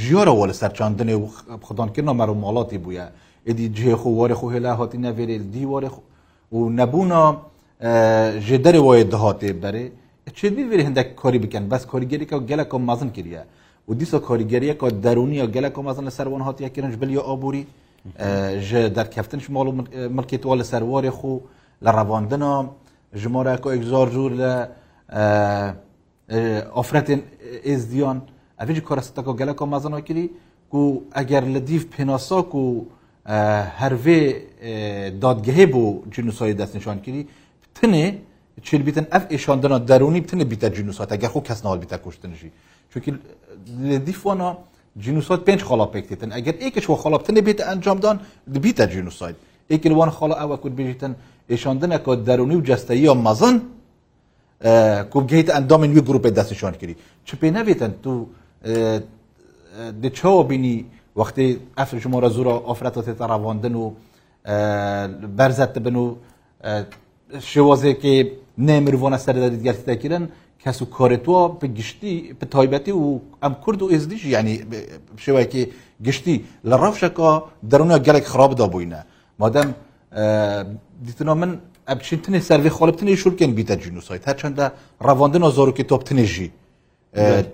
ژۆرەوە 0.05 0.45
لەسەر 0.51 0.71
چاندنێ 0.79 1.17
و 1.23 1.27
خدانکردن 1.67 2.11
مەرو 2.21 2.35
ماڵاتی 2.45 2.79
بووە 2.85 3.07
ئیدی 3.49 3.67
جێ 3.79 3.95
خۆ 4.01 4.09
وارێ 4.21 4.37
خۆ 4.41 4.47
هێلا 4.55 4.73
هاتی 4.81 4.99
نەێرێ 5.05 5.37
دیوارێ 5.55 5.91
و 6.53 6.59
نەبوونا 6.79 7.25
ji 7.81 8.57
derê 8.65 8.79
wayê 8.79 9.11
dihatê 9.11 9.61
berê 9.63 9.91
çêdî 10.37 10.63
vê 10.71 10.85
hindek 10.87 11.17
korî 11.17 11.43
bikin 11.43 11.71
bes 11.71 11.87
korîgerîka 11.87 12.37
gelek 12.39 12.71
kom 12.71 12.83
mazin 12.83 13.09
kiriye 13.09 13.45
û 13.89 14.01
dîsa 14.01 14.21
korîgeriye 14.23 14.79
ka 14.79 14.87
derûniya 15.03 15.45
gelek 15.45 15.75
kom 15.75 15.85
mazin 15.85 16.07
li 16.07 16.11
ser 16.11 16.25
wan 16.25 16.41
hatiye 16.41 16.73
kirin 16.73 16.91
ji 16.91 17.01
biliya 17.03 17.21
aborî 17.23 17.65
ji 18.61 18.95
derkeftin 18.97 19.39
ji 19.41 19.53
mal 19.53 19.67
milkê 20.19 20.37
wa 20.51 20.57
li 20.57 20.65
ser 20.65 20.83
warê 20.83 21.11
xû 21.11 21.41
li 21.85 21.89
revandina 21.89 22.67
ji 23.15 23.29
mareka 23.29 23.75
egzar 23.75 24.07
zûr 24.09 24.31
li 24.41 24.51
ofretên 26.81 27.21
êzdiyan 27.65 28.19
evê 28.61 28.73
jî 28.75 28.85
koresteka 28.85 29.33
gelek 29.33 29.57
kom 29.59 29.69
mazina 29.69 30.01
kirî 30.05 30.33
ku 30.71 31.03
eger 31.21 31.55
li 31.55 31.59
dîv 31.67 31.83
pênasa 31.97 32.49
ku 32.49 32.85
hervê 33.81 34.21
dadgehê 35.23 35.67
bû 35.73 36.11
cî 36.15 36.27
nusayî 36.27 36.59
destnîşan 36.59 37.03
kirî 37.03 37.27
تنê 37.83 38.15
çil 38.63 38.87
bitin 38.87 39.07
ev 39.13 39.21
êşandina 39.35 39.89
deronî 39.89 40.27
tine 40.27 40.51
bîte 40.51 40.67
cînûsa 40.77 41.07
te 41.09 41.17
gexo 41.17 41.43
kes 41.43 41.65
nal 41.65 41.77
bîte 41.83 41.97
koştin 42.05 42.35
jî. 42.41 42.51
Çûkî 42.95 43.13
lê 43.85 44.07
dîfwana 44.07 44.57
cînûsat 44.99 45.41
pênc 45.45 45.63
xala 45.65 45.91
pektin. 45.91 46.31
Eger 46.31 46.55
êkiş 46.55 46.87
wa 46.93 46.97
xala 47.03 47.17
tinê 47.17 47.41
bête 47.49 47.63
encamdan 47.75 48.21
dibîte 48.55 48.85
cînûsayt. 48.85 49.35
Êkil 49.71 49.91
wan 50.01 50.09
xala 50.19 50.35
ew 50.45 50.57
ku 50.63 50.69
bêjîtin 50.69 51.13
êşandineka 51.51 52.27
deronî 52.27 52.55
û 52.55 52.65
cesteyiya 52.65 53.15
mezin 53.15 53.59
ku 55.11 55.19
gehêt 55.31 55.49
endamên 55.61 55.95
wî 55.99 56.01
grupê 56.11 56.37
destîşan 56.37 56.75
kirî. 56.75 56.97
Çi 57.25 57.37
pê 57.37 57.49
nevêtin 57.59 57.91
tu 58.03 58.13
di 60.03 60.15
çawa 60.15 60.51
bînî 60.51 60.85
وەختی 61.23 61.47
ئەفر 61.81 61.97
ژمۆرە 62.03 62.29
زورە 62.37 62.55
ئۆفرەتە 62.69 63.01
تێتە 63.07 63.25
ڕاواندن 63.33 63.75
و 63.83 63.85
بەرزەت 65.39 65.75
بن 65.85 65.97
و 66.05 66.07
شێوازێکی 67.51 68.15
نێمرۆە 68.69 69.19
سەردا 69.25 69.49
دیگەرتەکردن 69.57 70.25
کەس 70.63 70.79
و 70.83 70.87
کۆرێتوە 70.97 71.41
گشتی 71.79 72.13
تایبەتی 72.55 72.93
و 73.03 73.07
ئەم 73.43 73.55
کورد 73.63 73.81
و 73.83 73.91
ئێزدیش 73.93 74.23
ینی 74.35 74.57
شێوەیەکی 75.25 75.63
گشتی 76.07 76.37
لە 76.71 76.77
ڕەوشەکە 76.83 77.31
دەروونە 77.71 77.99
گەلێک 78.07 78.27
خراپدا 78.33 78.67
بووینە 78.73 79.01
مادەم 79.43 79.69
دیتنەوە 81.07 81.37
من 81.43 81.51
ئەبچین 81.89 82.21
تنی 82.25 82.41
سەروی 82.49 82.73
خۆڵبتنی 82.77 83.17
شورکن 83.23 83.51
بیتە 83.59 83.75
جنوسایت 83.85 84.25
هەرچەندە 84.31 84.67
ڕەواندنە 85.07 85.49
زۆرکی 85.57 85.85
تۆپتنێژی 85.91 86.49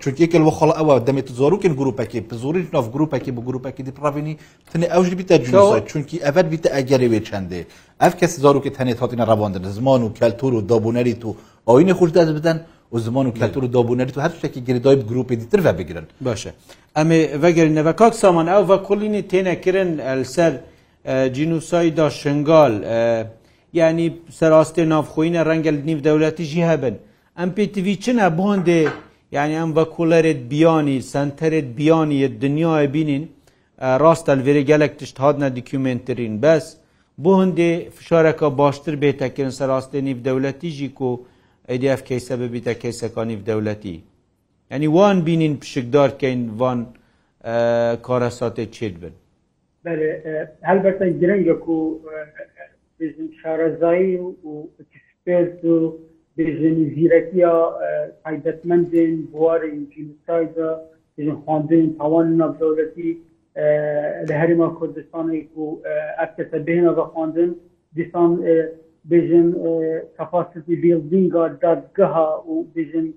چونکی 0.01 0.23
لە 0.45 0.51
خڵ 0.57 0.69
ئەوە 0.79 0.93
دەمێت 1.07 1.27
زۆرکن 1.39 1.73
گروپەکە 1.79 2.19
زۆری 2.43 2.61
ناف 2.75 2.85
گروپەکە 2.95 3.29
بە 3.37 3.41
گروپەکە 3.47 3.81
دیڕاوینی 3.87 4.33
تنێ 4.71 4.87
ئەوش 4.93 5.09
بیتە 5.19 5.33
جو 5.33 5.79
چونکی 5.91 6.15
ئەبەت 6.25 6.47
بیتە 6.53 6.69
ئەگەرەوێ 6.75 7.19
چندێ 7.29 7.59
ئەف 8.01 8.13
کەس 8.19 8.33
زۆرکی 8.43 8.69
تەنێت 8.77 8.97
هاتیە 9.03 9.25
ڕواندن 9.31 9.63
زمان 9.77 10.01
و 10.05 10.09
کەلتور 10.19 10.53
و 10.57 10.61
دابوونەریت 10.71 11.21
و 11.27 11.31
ئەوینە 11.67 11.93
خوشدا 11.99 12.21
بدەن 12.39 12.57
و 12.93 12.97
زمان 13.05 13.25
و 13.27 13.31
کەلتور 13.37 13.63
و 13.65 13.69
دابوونەریت 13.75 14.15
و 14.17 14.21
هەر 14.25 14.31
شتێکی 14.41 14.61
گردای 14.67 14.95
گروپی 15.09 15.35
دیتر 15.41 15.59
بە 15.67 15.71
بگرن 15.79 16.05
باشە 16.27 16.49
ئەمێ 16.97 17.19
بەگەرینەوە 17.43 17.93
کاک 17.99 18.13
سامان 18.21 18.47
ئەو 18.53 18.63
بە 18.69 18.77
کلینی 18.87 19.21
تێنەکردن 19.31 19.89
سەر 20.35 20.53
جینوسایدا 21.35 22.07
شنگال 22.19 22.73
یعنی 23.79 24.07
سەراستێ 24.39 24.83
نافخۆینە 24.93 25.41
ڕەنگەل 25.49 25.77
نیف 25.89 25.99
دەولەتی 26.07 26.43
ژی 26.51 26.61
هەبن 26.69 26.95
ئەم 27.39 27.49
پێتیوی 27.57 27.95
چنە 28.03 28.27
بۆندێ 28.37 28.81
یعنی 29.35 29.55
ئەم 29.59 29.71
بە 29.77 29.83
کوولەرێت 29.95 30.41
بیانی 30.51 30.97
سنتەرێت 31.13 31.67
بیانیە 31.77 32.29
دنیاە 32.43 32.85
بینین 32.95 33.23
ڕاستە 34.03 34.33
لێری 34.45 34.63
گەلک 34.71 34.91
تشت 34.99 35.17
هاادە 35.23 35.47
دیکومنترین 35.57 36.35
بەس 36.43 36.65
بۆ 37.23 37.31
هەندێ 37.41 37.71
فشارەکە 37.97 38.47
باشتر 38.61 38.95
بێتەکردن 39.03 39.53
سەراستێنی 39.59 40.13
دەولەتیژی 40.27 40.89
و 41.07 41.11
ئەDF 41.71 42.01
کەیسە 42.09 42.33
ببیتە 42.41 42.73
کەیسەکانی 42.81 43.35
دەولەتی 43.49 43.95
ینی 44.75 44.87
وان 44.95 45.17
بینین 45.27 45.53
پشکدارکەین 45.61 46.39
وان 46.59 46.79
کارەساتێ 48.07 48.65
چێت 48.75 48.95
بن 49.01 49.13
هەلبەتە 50.69 51.05
گرنگە 51.21 51.55
و 51.77 51.79
شارەزایی 53.39 54.09
و 54.49 54.53
پێ 55.25 55.37
و 55.63 55.79
بژنی 56.37 56.85
زیرەکیە 56.95 57.53
تایبەتمەندین 58.23 59.13
بوارین 59.31 59.77
جینسایدا 59.93 60.69
بژن 61.17 61.37
خواندن 61.45 61.85
تاوان 61.99 62.27
نەبدەورەتی 62.39 63.09
لە 64.27 64.33
هەرما 64.41 64.67
کوردستانی 64.79 65.41
و 65.57 65.61
ئەکتەسە 66.21 66.57
بهێنە 66.67 66.91
بە 66.97 67.05
خواندن 67.13 67.51
دیسان 67.97 68.31
بژن 69.11 69.47
کەپاستی 70.17 70.75
بیلدینگا 70.83 71.45
دادگەها 71.65 72.27
و 72.51 72.55
بژن 72.75 73.07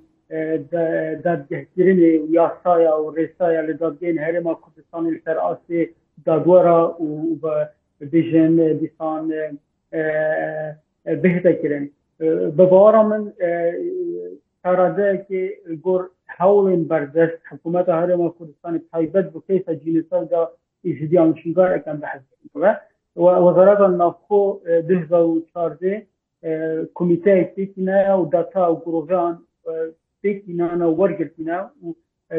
دادگەهکردنی 1.26 2.12
و 2.22 2.26
یاسایە 2.38 2.92
و 3.02 3.07
ڕێسایە 3.16 3.61
لە 3.68 3.74
دادگەین 3.83 4.16
هەرێما 4.26 4.52
کوردستانی 4.62 5.14
لەسەر 5.16 5.37
ئاسی 5.44 5.81
دادوەرە 6.26 6.81
و 7.42 7.44
بژن 8.12 8.55
دیسان 8.83 9.22
بهتەکردن 11.24 11.85
بەبارا 12.57 13.00
من 13.11 13.22
تاراادەیەکی 14.64 15.42
گۆر 15.85 16.02
هەوڵێن 16.38 16.83
بەردەست 16.90 17.38
حکوومەت 17.50 17.87
هەرێمە 18.00 18.29
کوردستانی 18.37 18.81
تایبەت 18.92 19.26
بکەیتە 19.35 19.72
جینسەدا 19.83 20.42
ئیژدیان 20.87 21.31
شنگارەکەم 21.40 21.96
بەحزبە 22.02 22.72
وەزارەتان 23.46 23.92
نافخۆ 24.02 24.40
دهزە 24.88 25.20
و 25.31 25.35
چاردێ 25.52 25.94
کمیتەیە 26.98 27.44
تێکینە 27.55 27.98
و 28.20 28.22
داتا 28.35 28.64
و 28.70 28.74
گرۆژان 28.85 29.35
تێکینانە 30.22 30.87
وەرگرتینە 31.00 31.59
و 31.85 31.88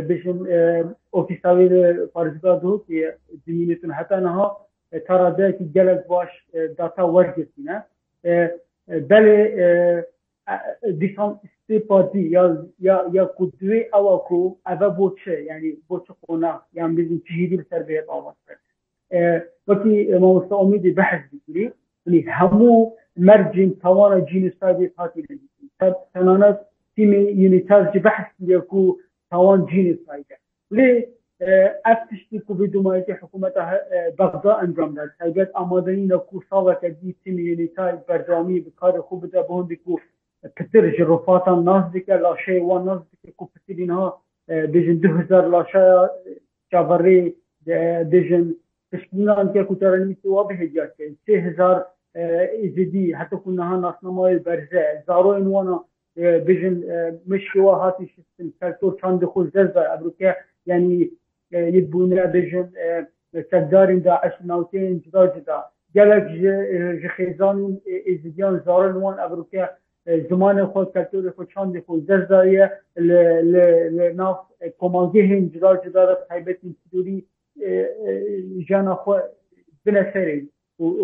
بژم 0.09 0.39
ئۆفیساوی 1.15 1.67
پارزگا 2.13 2.53
دو 2.63 2.71
زمینتون 3.45 3.91
هەتانەها 3.99 4.47
تاراادەیەکی 5.07 5.65
گەلک 5.75 6.01
باش 6.11 6.31
داتا 6.79 7.03
وەرگرتینە 7.15 7.77
بله 8.88 10.06
دیسان 10.97 11.39
استفادی 11.43 12.19
یا 12.19 12.67
یا 12.80 13.10
یا 13.13 13.26
قدوی 13.39 13.86
او 13.93 14.17
کو 14.17 14.58
او 14.69 14.89
بوچه 14.97 15.43
یعنی 15.43 15.71
بوچه 15.88 16.13
قونا 16.21 16.62
یعنی 16.73 16.95
بیزن 16.95 17.21
چهیدی 17.28 17.58
بسر 17.58 17.84
بهت 17.84 18.06
آواز 18.08 18.36
کرد 18.47 18.60
وکی 19.67 20.17
موستا 20.19 20.56
امیدی 20.58 20.91
بحث 20.91 21.26
بکنی 21.34 21.71
یعنی 22.06 22.21
همو 22.21 22.91
مرجم 23.17 23.69
توان 23.69 24.26
جین 24.26 24.47
استادی 24.47 24.88
تاتی 24.88 25.21
لدی 25.21 25.93
تنانت 26.13 26.60
تیم 26.95 27.13
یونیتاز 27.13 27.86
جی 27.93 28.00
بحث 28.00 28.32
بکنی 28.41 28.60
کو 28.62 28.95
توان 29.32 29.65
جین 29.65 29.88
استادی 29.93 30.34
لی 30.71 31.06
ev 31.39 31.97
tiştî 32.10 32.38
ku 32.45 32.54
vê 32.60 32.67
dumayetê 32.73 33.13
hikûmeta 33.21 33.63
bexda 34.19 34.54
endram 34.63 34.91
der 34.95 35.10
helbet 35.19 35.50
amadenîna 35.62 36.17
ku 36.28 36.36
salveke 36.50 36.89
dî 37.02 37.12
timî 37.21 37.41
yênîta 37.50 37.86
berdramî 38.08 38.58
bi 38.65 38.69
karê 38.82 39.00
xû 39.08 39.13
bide 39.23 39.38
bi 39.43 39.47
hondî 39.52 39.78
ku 39.84 39.93
pitir 40.58 40.84
ji 40.95 41.04
rofatan 41.08 41.65
naz 41.65 41.93
dike 41.93 42.12
laşeyê 42.13 42.60
wan 42.69 42.84
naz 42.86 43.02
dike 43.12 43.32
ku 43.38 43.45
pitirîn 43.54 43.88
ha 43.95 44.06
bêjin 44.50 44.97
du 45.04 45.08
hezar 45.19 45.43
laşeya 45.56 46.00
çavarê 46.71 47.19
bêjin 48.13 48.45
piştînan 48.91 49.54
ke 49.54 49.62
ku 49.67 49.80
terenîsî 49.80 50.28
wa 50.36 50.43
bihêca 50.50 50.86
ke 50.95 51.04
sê 51.28 51.34
hezar 51.45 51.78
êzidî 52.65 53.06
heta 53.19 53.38
ku 53.43 53.50
niha 53.58 53.76
nasnamayê 53.86 54.39
berze 54.45 55.04
zaroyên 55.08 55.45
wana 55.56 55.76
bêjin 56.47 56.76
mişkê 57.32 57.60
wa 57.67 57.76
hatî 57.84 58.06
şistin 58.13 58.56
sertor 58.60 58.91
çandê 59.00 59.26
xû 59.34 59.39
zezber 59.56 59.86
ebroke 59.97 60.36
yani 60.65 61.10
یک 61.51 61.88
بوون 61.91 62.17
را 62.17 62.25
بژن 62.36 62.69
سەردارین 63.51 63.99
دا 64.05 64.15
ئەشناوتین 64.25 65.01
جدا 65.07 65.23
جدا 65.36 65.60
gelek 65.95 66.25
ji 66.41 66.53
xêzan 67.15 67.57
û 67.63 67.65
êzidiyan 68.13 68.55
zarin 68.67 68.97
wan 69.03 69.17
Evropya 69.27 69.63
zimanê 70.29 70.63
xwe 70.71 70.83
kulturê 71.12 71.29
xwe 71.36 71.43
çandê 71.53 71.79
xwe 71.86 71.95
derzaye 72.10 72.65
li 73.97 74.07
nav 74.21 74.33
komandehên 74.81 75.43
cida 75.53 75.71
cida 75.83 76.03
de 76.10 76.15
taybetên 76.29 76.73
sûrî 76.91 77.17
jana 78.69 78.93
xwe 79.03 79.17
bine 79.86 80.03
serê 80.13 80.38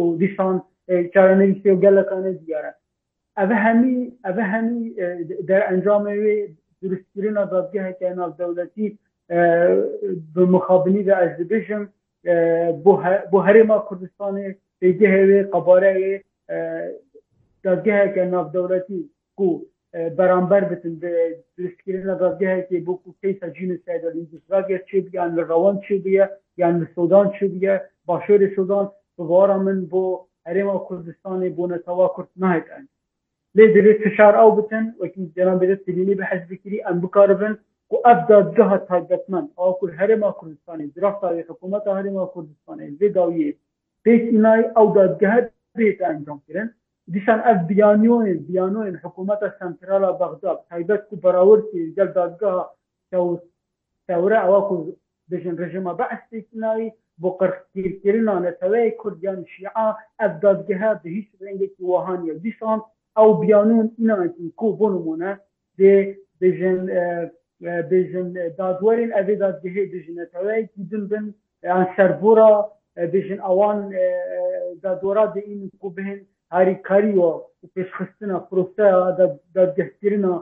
û 0.01 0.03
dîsan 0.21 0.55
çarenivîsê 1.13 1.69
û 1.75 1.81
gelekane 1.85 2.33
diyare 2.45 2.73
Ev 3.43 3.51
hemî 3.65 3.97
ev 4.29 4.37
hemî 4.53 4.83
der 5.47 5.61
encamê 5.73 6.15
wê 6.23 6.35
durustkirina 6.81 7.43
dadgeheke 7.51 8.09
nav 8.19 8.31
dewletî 8.39 8.87
bi 10.35 10.39
mixabinî 10.53 11.05
de 11.07 11.13
ez 11.35 11.39
dibêjim 11.39 11.83
بۆ 13.33 13.37
هەرێما 13.47 13.77
کوردستانê 13.87 14.47
پێگەهێوێ 14.79 15.39
قەبارەیە 15.53 16.13
دادگەهەکە 17.65 18.23
ناودەوڵەتی 18.33 19.01
کو 19.37 19.47
بەرامبەر 20.19 20.63
بتن 20.71 20.93
درستکردە 21.55 22.13
دادگەهەکێ 22.23 22.77
بۆ 22.85 22.93
کوکەیسە 23.03 23.47
جین 23.55 23.71
سەدەلیندوسراگە 23.85 24.77
چێ 24.87 24.97
یان 25.17 25.31
لە 25.37 25.43
ڕەوان 25.49 25.75
چێ 25.85 25.95
بە 26.05 26.13
یان 26.61 26.73
لە 26.81 26.85
سودان 26.95 27.27
چێ 27.35 27.45
بە 27.61 27.73
باشۆری 28.09 28.49
سودان 28.55 28.85
بوارە 29.17 29.57
من 29.65 29.79
بۆ 29.91 30.03
هەرێما 30.47 30.77
کوردستانی 30.87 31.53
بۆ 31.57 31.63
نەتەوا 31.73 32.07
کورت 32.15 32.31
نایەکەن 32.41 32.83
لێ 33.55 33.65
درێت 33.75 33.99
فشار 34.05 34.33
ئەو 34.39 34.49
بتن 34.59 34.85
وەکی 35.01 35.21
جەران 35.35 35.57
بێت 35.61 35.81
سلینی 35.85 36.15
بە 36.19 36.23
حەزبکری 36.31 36.83
ئەم 36.85 36.97
بکاربن 37.03 37.53
و 37.93 37.95
ئەفدا 38.07 38.37
جهها 38.57 38.77
تایبەتمەند 38.89 39.47
ئاکو 39.61 39.85
هەرێما 39.99 40.29
کوردستانی 40.39 40.87
درافتا 40.97 41.27
حکوومەت 41.49 41.83
هەرێما 41.99 42.25
کوردستانی 42.33 42.89
زێداویە 42.99 43.49
پێچینای 44.05 44.63
ئەو 44.77 44.87
دادگەهت 44.99 45.45
بێت 45.77 45.99
ئەنجامکردن 46.07 46.67
دیسان 47.13 47.39
ئەف 47.47 47.59
بیانیۆن 47.71 48.23
بیانۆن 48.49 48.93
حکوومەتە 49.03 49.47
سنترالا 49.59 50.11
بەغدا 50.19 50.51
تایبەت 50.69 51.01
و 51.11 51.15
بەراوردی 51.23 51.91
گەل 51.97 52.09
دادگەها 52.19 52.63
تەورە 54.07 54.39
ئەوکو 54.47 54.75
دژن 55.31 55.55
ڕژمە 55.61 55.93
بە 55.99 56.05
ئەستێکناوی 56.13 56.93
بۆ 57.21 57.29
قڕگیرکردنا 57.39 58.35
نەتەوەی 58.47 58.89
کوردیان 59.01 59.39
شیعە 59.53 59.89
ئەف 60.19 60.33
دادگەها 60.45 60.91
بە 61.01 61.07
هیچ 61.17 61.27
رەنگێکی 61.45 61.83
وهانیە 61.91 62.33
دیسان 62.45 62.79
ئەو 63.17 63.29
بیانون 63.41 63.87
ئیناکی 63.97 64.47
کو 64.59 64.65
بۆ 64.79 64.87
نمونە 64.95 65.31
دێ 65.79 65.93
دژن 66.41 66.81
بژن 67.69 68.27
دادوەرین 68.59 69.09
ئەێ 69.17 69.35
دادگەهێ 69.45 69.83
دژنەتەوەیکی 69.93 70.83
دن 70.91 71.03
بن 71.11 71.25
یان 71.67 71.83
سەربورە 71.95 72.51
بژن 73.13 73.39
ئەوان 73.47 73.79
دادۆرا 74.83 75.25
دئین 75.35 75.61
کو 75.81 75.87
بهێن 75.97 76.19
هاریکاریوە 76.55 77.31
و 77.61 77.65
پێشخستنە 77.75 78.37
پرۆسە 78.49 78.87
دادگەهترە 79.55 80.35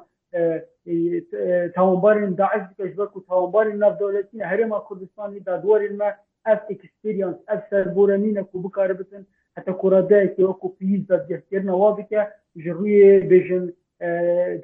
تاوانبارین 1.75 2.31
داعش 2.41 2.63
بکەشبک 2.69 3.11
و 3.15 3.23
تاوانبارین 3.29 3.77
نافدەولەتی 3.83 4.47
هەرێما 4.51 4.79
کوردستانی 4.87 5.39
دادوەرین 5.49 5.95
مە 6.01 6.09
ئەف 6.47 6.61
ئکسپریانس 6.73 7.37
ئەف 7.49 7.61
سەربورە 7.71 8.17
نینە 8.23 8.43
و 8.55 8.59
بکار 8.65 8.89
بتن 8.99 9.23
حتا 9.57 9.71
کوڕدایکی 9.81 10.43
وەکو 10.49 10.67
پێویست 10.77 11.07
دادگەهترنەوە 11.13 11.89
بکە 11.97 12.21
ژڕویێ 12.63 13.11
بژن 13.31 13.65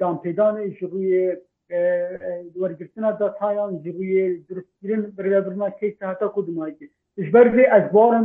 دامپێدانە 0.00 0.62
ژڕویە 0.78 1.28
وەرگرتنا 1.74 3.08
دەتایان 3.22 3.70
ژڕویە 3.84 4.24
درستگیرن 4.48 5.02
برێبرما 5.16 5.68
کەی 5.80 5.92
هاتا 6.10 6.28
کودمماکی 6.36 6.86
ژبەرێ 7.24 7.64
ئەزبارم 7.72 8.24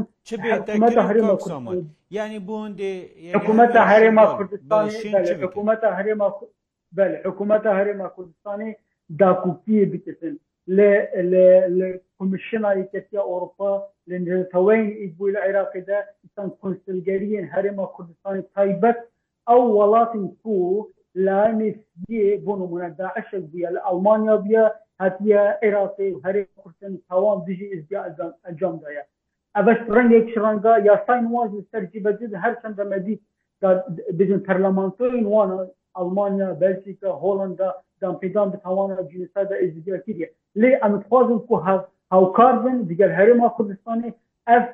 ینی 2.13 2.39
بۆندێ 2.47 2.93
حکوومەتە 3.37 3.81
هەرێما 3.91 4.25
کوردستانحکوومەتە 4.37 5.89
هەرێما 5.97 6.27
بەل 6.97 7.13
حکوومەتە 7.27 7.71
هەرێما 7.79 8.07
کوردستانی 8.15 8.69
داکوپیە 9.19 9.85
بتسن 9.93 10.35
komisyonayı 12.19 12.83
kesiye 12.93 13.21
Avrupa 13.31 13.67
Lendirtavayn 14.09 14.87
İdbul 15.05 15.33
Irak'da 15.49 15.97
İslam 16.25 16.49
Konsilgeriyen 16.61 17.47
Harima 17.53 17.85
Kurdistan 17.95 18.43
Taybet 18.55 18.97
ev 19.53 19.63
velatin 19.77 20.27
ku 20.43 20.51
لەێ 21.15 22.25
بۆ 22.45 22.53
نمونە 22.59 22.89
داعشک 23.01 23.43
بووە 23.51 23.69
لە 23.75 23.79
ئەلمانیا 23.87 24.35
بە 24.47 24.61
هەتیە 25.03 25.41
عێراقی 25.63 26.09
و 26.13 26.21
هەرێ 26.25 26.41
کوردن 26.61 26.93
تاوان 27.09 27.39
دژی 27.47 27.67
ئزجا 27.75 28.01
ئەنجامدایە 28.45 29.03
ئەش 29.55 29.79
ڕنگێک 29.95 30.25
شڕەنگا 30.33 30.73
یاسای 30.89 31.21
وازی 31.35 31.67
سەرجی 31.71 32.03
بەجد 32.05 32.33
هەرچەندە 32.43 32.83
مەدی 32.93 33.15
بجن 34.17 34.39
پەرلەمانتۆی 34.47 35.25
وانە 35.33 35.57
ئەلمانیا 35.97 36.49
بەلسیکە 36.61 37.09
هۆڵندا 37.23 37.69
دامپیدان 38.01 38.47
بتوانە 38.53 38.95
جنسادا 39.11 39.55
ئزجاکیە 39.63 40.27
لێ 40.61 40.71
ئەمخوازم 40.83 41.39
کو 41.47 41.53
هاوکار 42.13 42.55
بن 42.63 42.77
دیگەر 42.89 43.11
هەرێما 43.19 43.47
کوردستانی 43.57 44.09
ئەف 44.51 44.65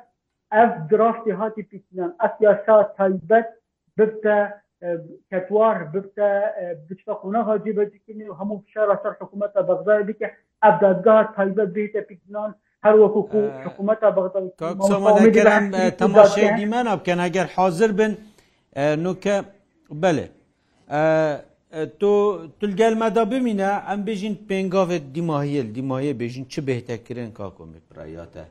ئەف 0.56 0.72
درافتی 0.90 1.32
هاتی 1.40 1.62
پیسنان 1.70 2.10
ئەف 2.22 2.34
یاسا 2.46 2.76
تایبەت 2.96 3.48
بتە 3.96 4.36
کەوار 5.30 5.76
ببتە 5.94 6.28
بچە 6.88 7.12
قونەها 7.22 7.54
جێبەجکردنی 7.64 8.24
و 8.30 8.34
هەموو 8.40 8.56
فشارە 8.64 8.96
سەر 9.02 9.12
حکوومەتە 9.20 9.60
بەغزای 9.68 10.02
بکە 10.08 10.26
ئەبدادگار 10.64 11.24
تایبەت 11.36 11.68
بێتە 11.76 12.00
پیکدنان 12.08 12.50
هەر 12.84 12.94
وەکو 13.02 13.20
حکوومەتە 13.66 14.08
بەغزەکەم 14.16 15.64
تەماشای 16.02 16.48
دیمانە 16.58 16.92
بکەن 16.98 17.18
ئەگەر 17.26 17.46
حاضر 17.56 17.90
بن 17.98 18.12
نوکە 19.04 19.36
بەێ 20.02 20.26
تۆ 22.00 22.12
تولگەلمەدا 22.60 23.24
ببینە 23.32 23.70
ئەم 23.88 24.00
بێژین 24.08 24.34
پێنگاوێت 24.48 25.04
دیماهیل 25.14 25.66
دیمایە 25.76 26.12
بێژین 26.20 26.44
چ 26.52 26.54
بهتەکردن 26.68 27.30
کاکۆمی 27.38 27.80
پرایاتە 27.90 28.42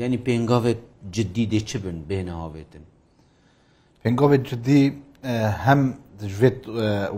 ینی 0.00 0.18
پێنگاوێت 0.26 0.80
جددی 1.14 1.44
دێ 1.52 1.60
چ 1.68 1.70
بن 1.84 1.98
بێنەهاوێتن 2.08 2.84
پێنگۆێت 4.04 4.42
جدی 4.50 4.82
هەم 5.66 5.80
دەژێت 6.20 6.58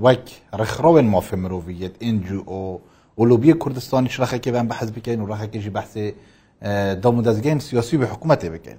وەک 0.05 0.25
ڕخڕۆێن 0.61 1.07
مافێ 1.15 1.37
مرۆڤیت 1.43 1.95
ئنج 2.07 2.27
ئۆ 2.51 2.63
ولوبیە 3.19 3.55
کوردستانی 3.63 4.11
شرخەکە 4.15 4.51
بەم 4.55 4.67
بەحز 4.71 4.89
بکەین 4.97 5.21
و 5.21 5.29
ڕخەکەژی 5.31 5.73
بەحسێ 5.77 6.07
دەم 7.03 7.15
و 7.19 7.23
دەستگەین 7.29 7.59
سیاسی 7.69 7.97
بە 8.01 8.07
حکوومەتێ 8.13 8.49
بکەین. 8.55 8.79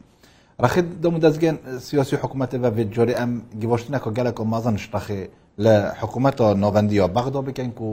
ڕخی 0.66 0.82
دەم 1.04 1.14
و 1.16 1.20
دەستگەن 1.26 1.56
سیاسی 1.88 2.16
حکوومەتە 2.24 2.56
بە 2.64 2.70
بێجۆری 2.78 3.16
ئەم 3.20 3.32
گیبشتنەکە 3.62 4.10
گەلەکە 4.18 4.44
مازان 4.54 4.78
شتەخێ 4.86 5.22
لە 5.64 5.76
حکوومەتە 6.02 6.46
نۆڤندیە 6.64 7.06
بەغدا 7.16 7.42
بکەین 7.48 7.72
و 7.88 7.92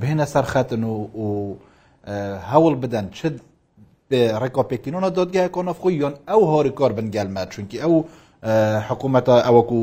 بهێنە 0.00 0.26
سەر 0.32 0.44
خەتن 0.52 0.82
و 0.84 0.98
هەوڵ 2.50 2.74
بدەن 2.82 3.06
چ 3.16 3.20
ڕێکۆپێکینەوە 4.42 5.08
دادگایە 5.18 5.48
کۆنەفخۆی 5.56 5.94
یۆن 6.02 6.14
ئەو 6.30 6.40
هۆری 6.52 6.72
کار 6.78 6.90
بنگەلمە 6.98 7.42
چونکی 7.52 7.76
ئەو 7.82 7.94
حکوومەتە 8.88 9.34
ئەوەکو 9.46 9.80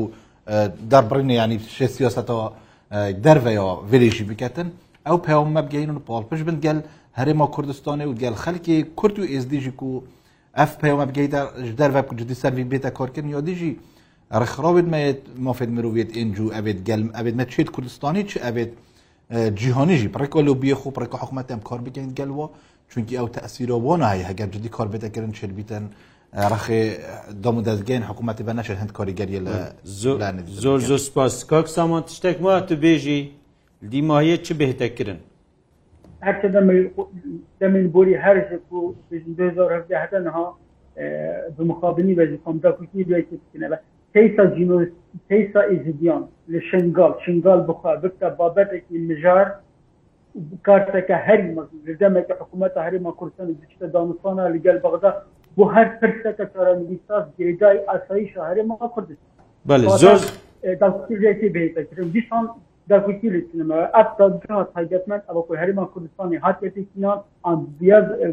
دەربڕینە 0.90 1.34
ینی 1.42 1.58
شێ 1.76 1.86
سیۆستەوە 1.96 2.46
دەرەوە 3.24 3.72
وێریشی 3.90 4.24
بکەتن 4.30 4.68
ئەو 5.06 5.16
پەیوەمە 5.26 5.60
بگەین 5.66 5.90
و 5.90 6.00
پۆڵپش 6.08 6.40
بن 6.48 6.56
گەل 6.64 6.78
هەرێمە 7.18 7.46
کوردستانی 7.54 8.04
و 8.10 8.14
گەل 8.22 8.34
خەلکی 8.44 8.76
کورت 8.98 9.16
و 9.18 9.22
ئێزدیژی 9.32 9.72
و 9.88 9.92
ئەف 10.58 10.72
پەیوەمە 10.80 11.04
بگەیدا 11.10 11.40
دەرە 11.78 12.00
جدی 12.20 12.36
سەروی 12.42 12.64
بێتە 12.72 12.90
کۆرکردن 12.98 13.28
یا 13.34 13.40
دیژی 13.48 13.72
ڕخراوێت 14.44 14.86
مەێت 14.94 15.20
مافێت 15.46 15.70
مرروێت 15.76 16.10
ئنجو 16.18 16.46
ئەوێت 16.56 16.78
گەلم 16.88 17.08
ئەوێت 17.16 17.34
مە 17.40 17.44
چێت 17.52 17.68
کوردستانی 17.74 18.24
چ 18.30 18.32
ئەوێت 18.44 18.72
جیهانیژی 19.60 20.08
پڕێکۆل 20.14 20.46
و 20.48 20.56
بیەخ 20.62 20.80
و 20.86 20.92
پڕێکە 20.96 21.16
حکوومەتەم 21.22 21.60
کار 21.68 21.80
بگەین 21.86 22.10
گەلوە 22.18 22.46
چونکی 22.90 23.14
ئەو 23.18 23.28
تەسیرۆ 23.36 23.76
بۆ 23.84 23.92
نایە 24.02 24.24
هەگەر 24.30 24.48
جدی 24.54 24.70
کار 24.76 24.88
بێتەکردن 24.92 25.32
چێبیتەن 25.38 25.84
ڕخی 26.34 26.78
دەم 27.42 27.54
و 27.58 27.62
دەستگەین 27.62 28.02
حکوومەتی 28.10 28.44
بە 28.48 28.52
نەشە 28.58 28.74
هەند 28.80 28.92
کۆریگەریە 28.98 29.40
لە 29.46 29.56
زۆر 30.60 30.80
زۆر 30.90 30.98
سپاس 30.98 31.44
کاک 31.50 31.66
سامان 31.68 32.02
تشتێک 32.02 32.36
وە 32.44 32.54
تو 32.68 32.74
بێژی 32.84 33.20
دیمایە 33.92 34.36
چ 34.46 34.48
بهتەکردن 34.62 35.16
حتى 36.26 36.48
دم 36.54 36.66
دم 37.60 37.74
البوري 37.82 38.14
هرجك 38.14 38.60
في 39.10 39.18
2017 39.38 40.16
انها 40.16 40.54
بمقابلني 41.58 42.14
بازي 42.14 42.36
كومتا 42.36 42.70
كوكي 42.70 43.02
بلاي 43.04 43.22
تسكن 43.22 43.64
لا 43.68 43.80
تيسا 44.14 44.44
جينو 44.54 44.86
تيسا 45.28 45.60
ازديان 45.72 46.26
لشنغال 46.48 47.12
شنغال 47.26 47.60
بخا 47.62 47.94
بكتا 47.94 48.28
بابتك 48.28 48.84
المجار 48.90 49.54
كارتك 50.64 51.10
هري 51.10 51.42
ما 51.54 51.68
لدمك 51.86 52.28
حكومتها 52.40 52.88
هري 52.88 52.98
ما 52.98 53.12
كرسان 53.16 53.54
بجتا 53.60 53.86
دانستانا 53.86 54.42
لقال 54.48 54.78
بغداد 54.78 55.14
بۆ 55.58 55.64
هەر 55.74 55.88
پرسەکە 56.00 56.44
چارەنویساز 56.54 57.24
جێگای 57.38 57.78
ئاسایی 57.88 58.26
شارێ 58.34 58.62
ما 58.68 58.76
کوردستان 58.94 59.32
بله 59.70 59.84
زۆر 60.02 60.18
دەکردێتی 60.82 61.48
بێتکردم 61.56 62.08
دیشان 62.16 62.44
دەکوتی 62.90 63.28
لێتنمە 63.34 63.80
ئەتا 63.96 64.26
جات 64.50 64.68
حەجەتمەند 64.76 65.22
ئەوە 65.28 65.42
کوی 65.46 65.58
هەریمان 65.62 65.86
کوردستانی 65.92 66.36
هاتێتینا 66.46 67.12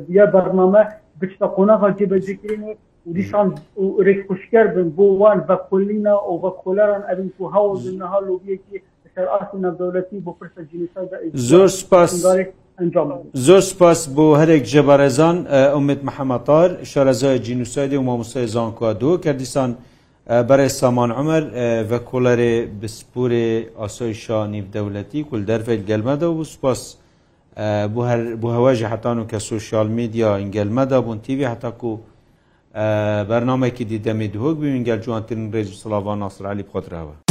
بیا 0.10 0.26
بەرنامە 0.36 0.84
بچتە 1.20 1.48
قۆناغا 1.56 1.90
جێبەجێکردنی 1.98 2.72
دیشان 3.18 3.48
ڕێکخشکر 4.06 4.66
بن 4.76 4.88
بۆ 4.98 5.06
وان 5.22 5.40
بە 5.50 5.56
کلینا 5.70 6.16
و 6.30 6.32
بە 6.44 6.52
کۆلەران 6.62 7.04
ئەبن 7.10 7.30
و 7.40 7.46
هاوزنها 7.56 8.20
لۆبیەکی 8.28 8.78
سەر 9.16 9.28
ئاسی 9.36 9.58
نەدەولەتی 9.68 10.18
بۆ 10.26 10.32
پرسە 10.40 10.62
جینسا 10.70 11.02
زۆر 11.50 11.68
سپاس 11.82 12.12
زۆر 13.48 13.60
سپاس 13.72 14.02
بۆ 14.16 14.26
هەرێک 14.42 14.64
جەبارێزان 14.74 15.38
ئەومێت 15.74 16.02
محەمەتار 16.08 16.70
شارەزای 16.92 17.38
جینوسایدی 17.46 17.96
و 18.02 18.04
مامۆسای 18.10 18.46
زانکوادو 18.56 19.12
کردستان 19.26 19.70
بەرەی 20.50 20.70
سامان 20.82 21.12
عمر 21.20 21.44
بە 21.90 21.98
کۆلەرێ 22.10 22.54
بسپورێ 22.82 23.48
ئاسۆی 23.82 24.14
شانیف 24.24 24.66
دەولەتی 24.76 25.20
کول 25.30 25.42
دەرفێت 25.50 25.82
گەلمەدە 25.90 26.28
و 26.34 26.44
سپاس 26.54 26.82
بۆ 28.44 28.50
هەواژی 28.58 28.88
حتان 28.94 29.18
و 29.20 29.28
کە 29.32 29.38
سوسیال 29.52 29.88
میدیا 30.00 30.30
ئینگەلمەدا 30.42 30.98
بوون 31.06 31.20
تیوی 31.26 31.46
هەتاکو 31.54 31.90
بەرنمێکی 33.30 33.84
دیدەمی 33.92 34.28
دهۆک 34.34 34.58
بینگەل 34.62 35.00
جوانترین 35.06 35.46
ڕێژ 35.54 35.68
سلاوان 35.84 36.18
ناسرعلی 36.24 36.64
بخۆتراوە 36.68 37.31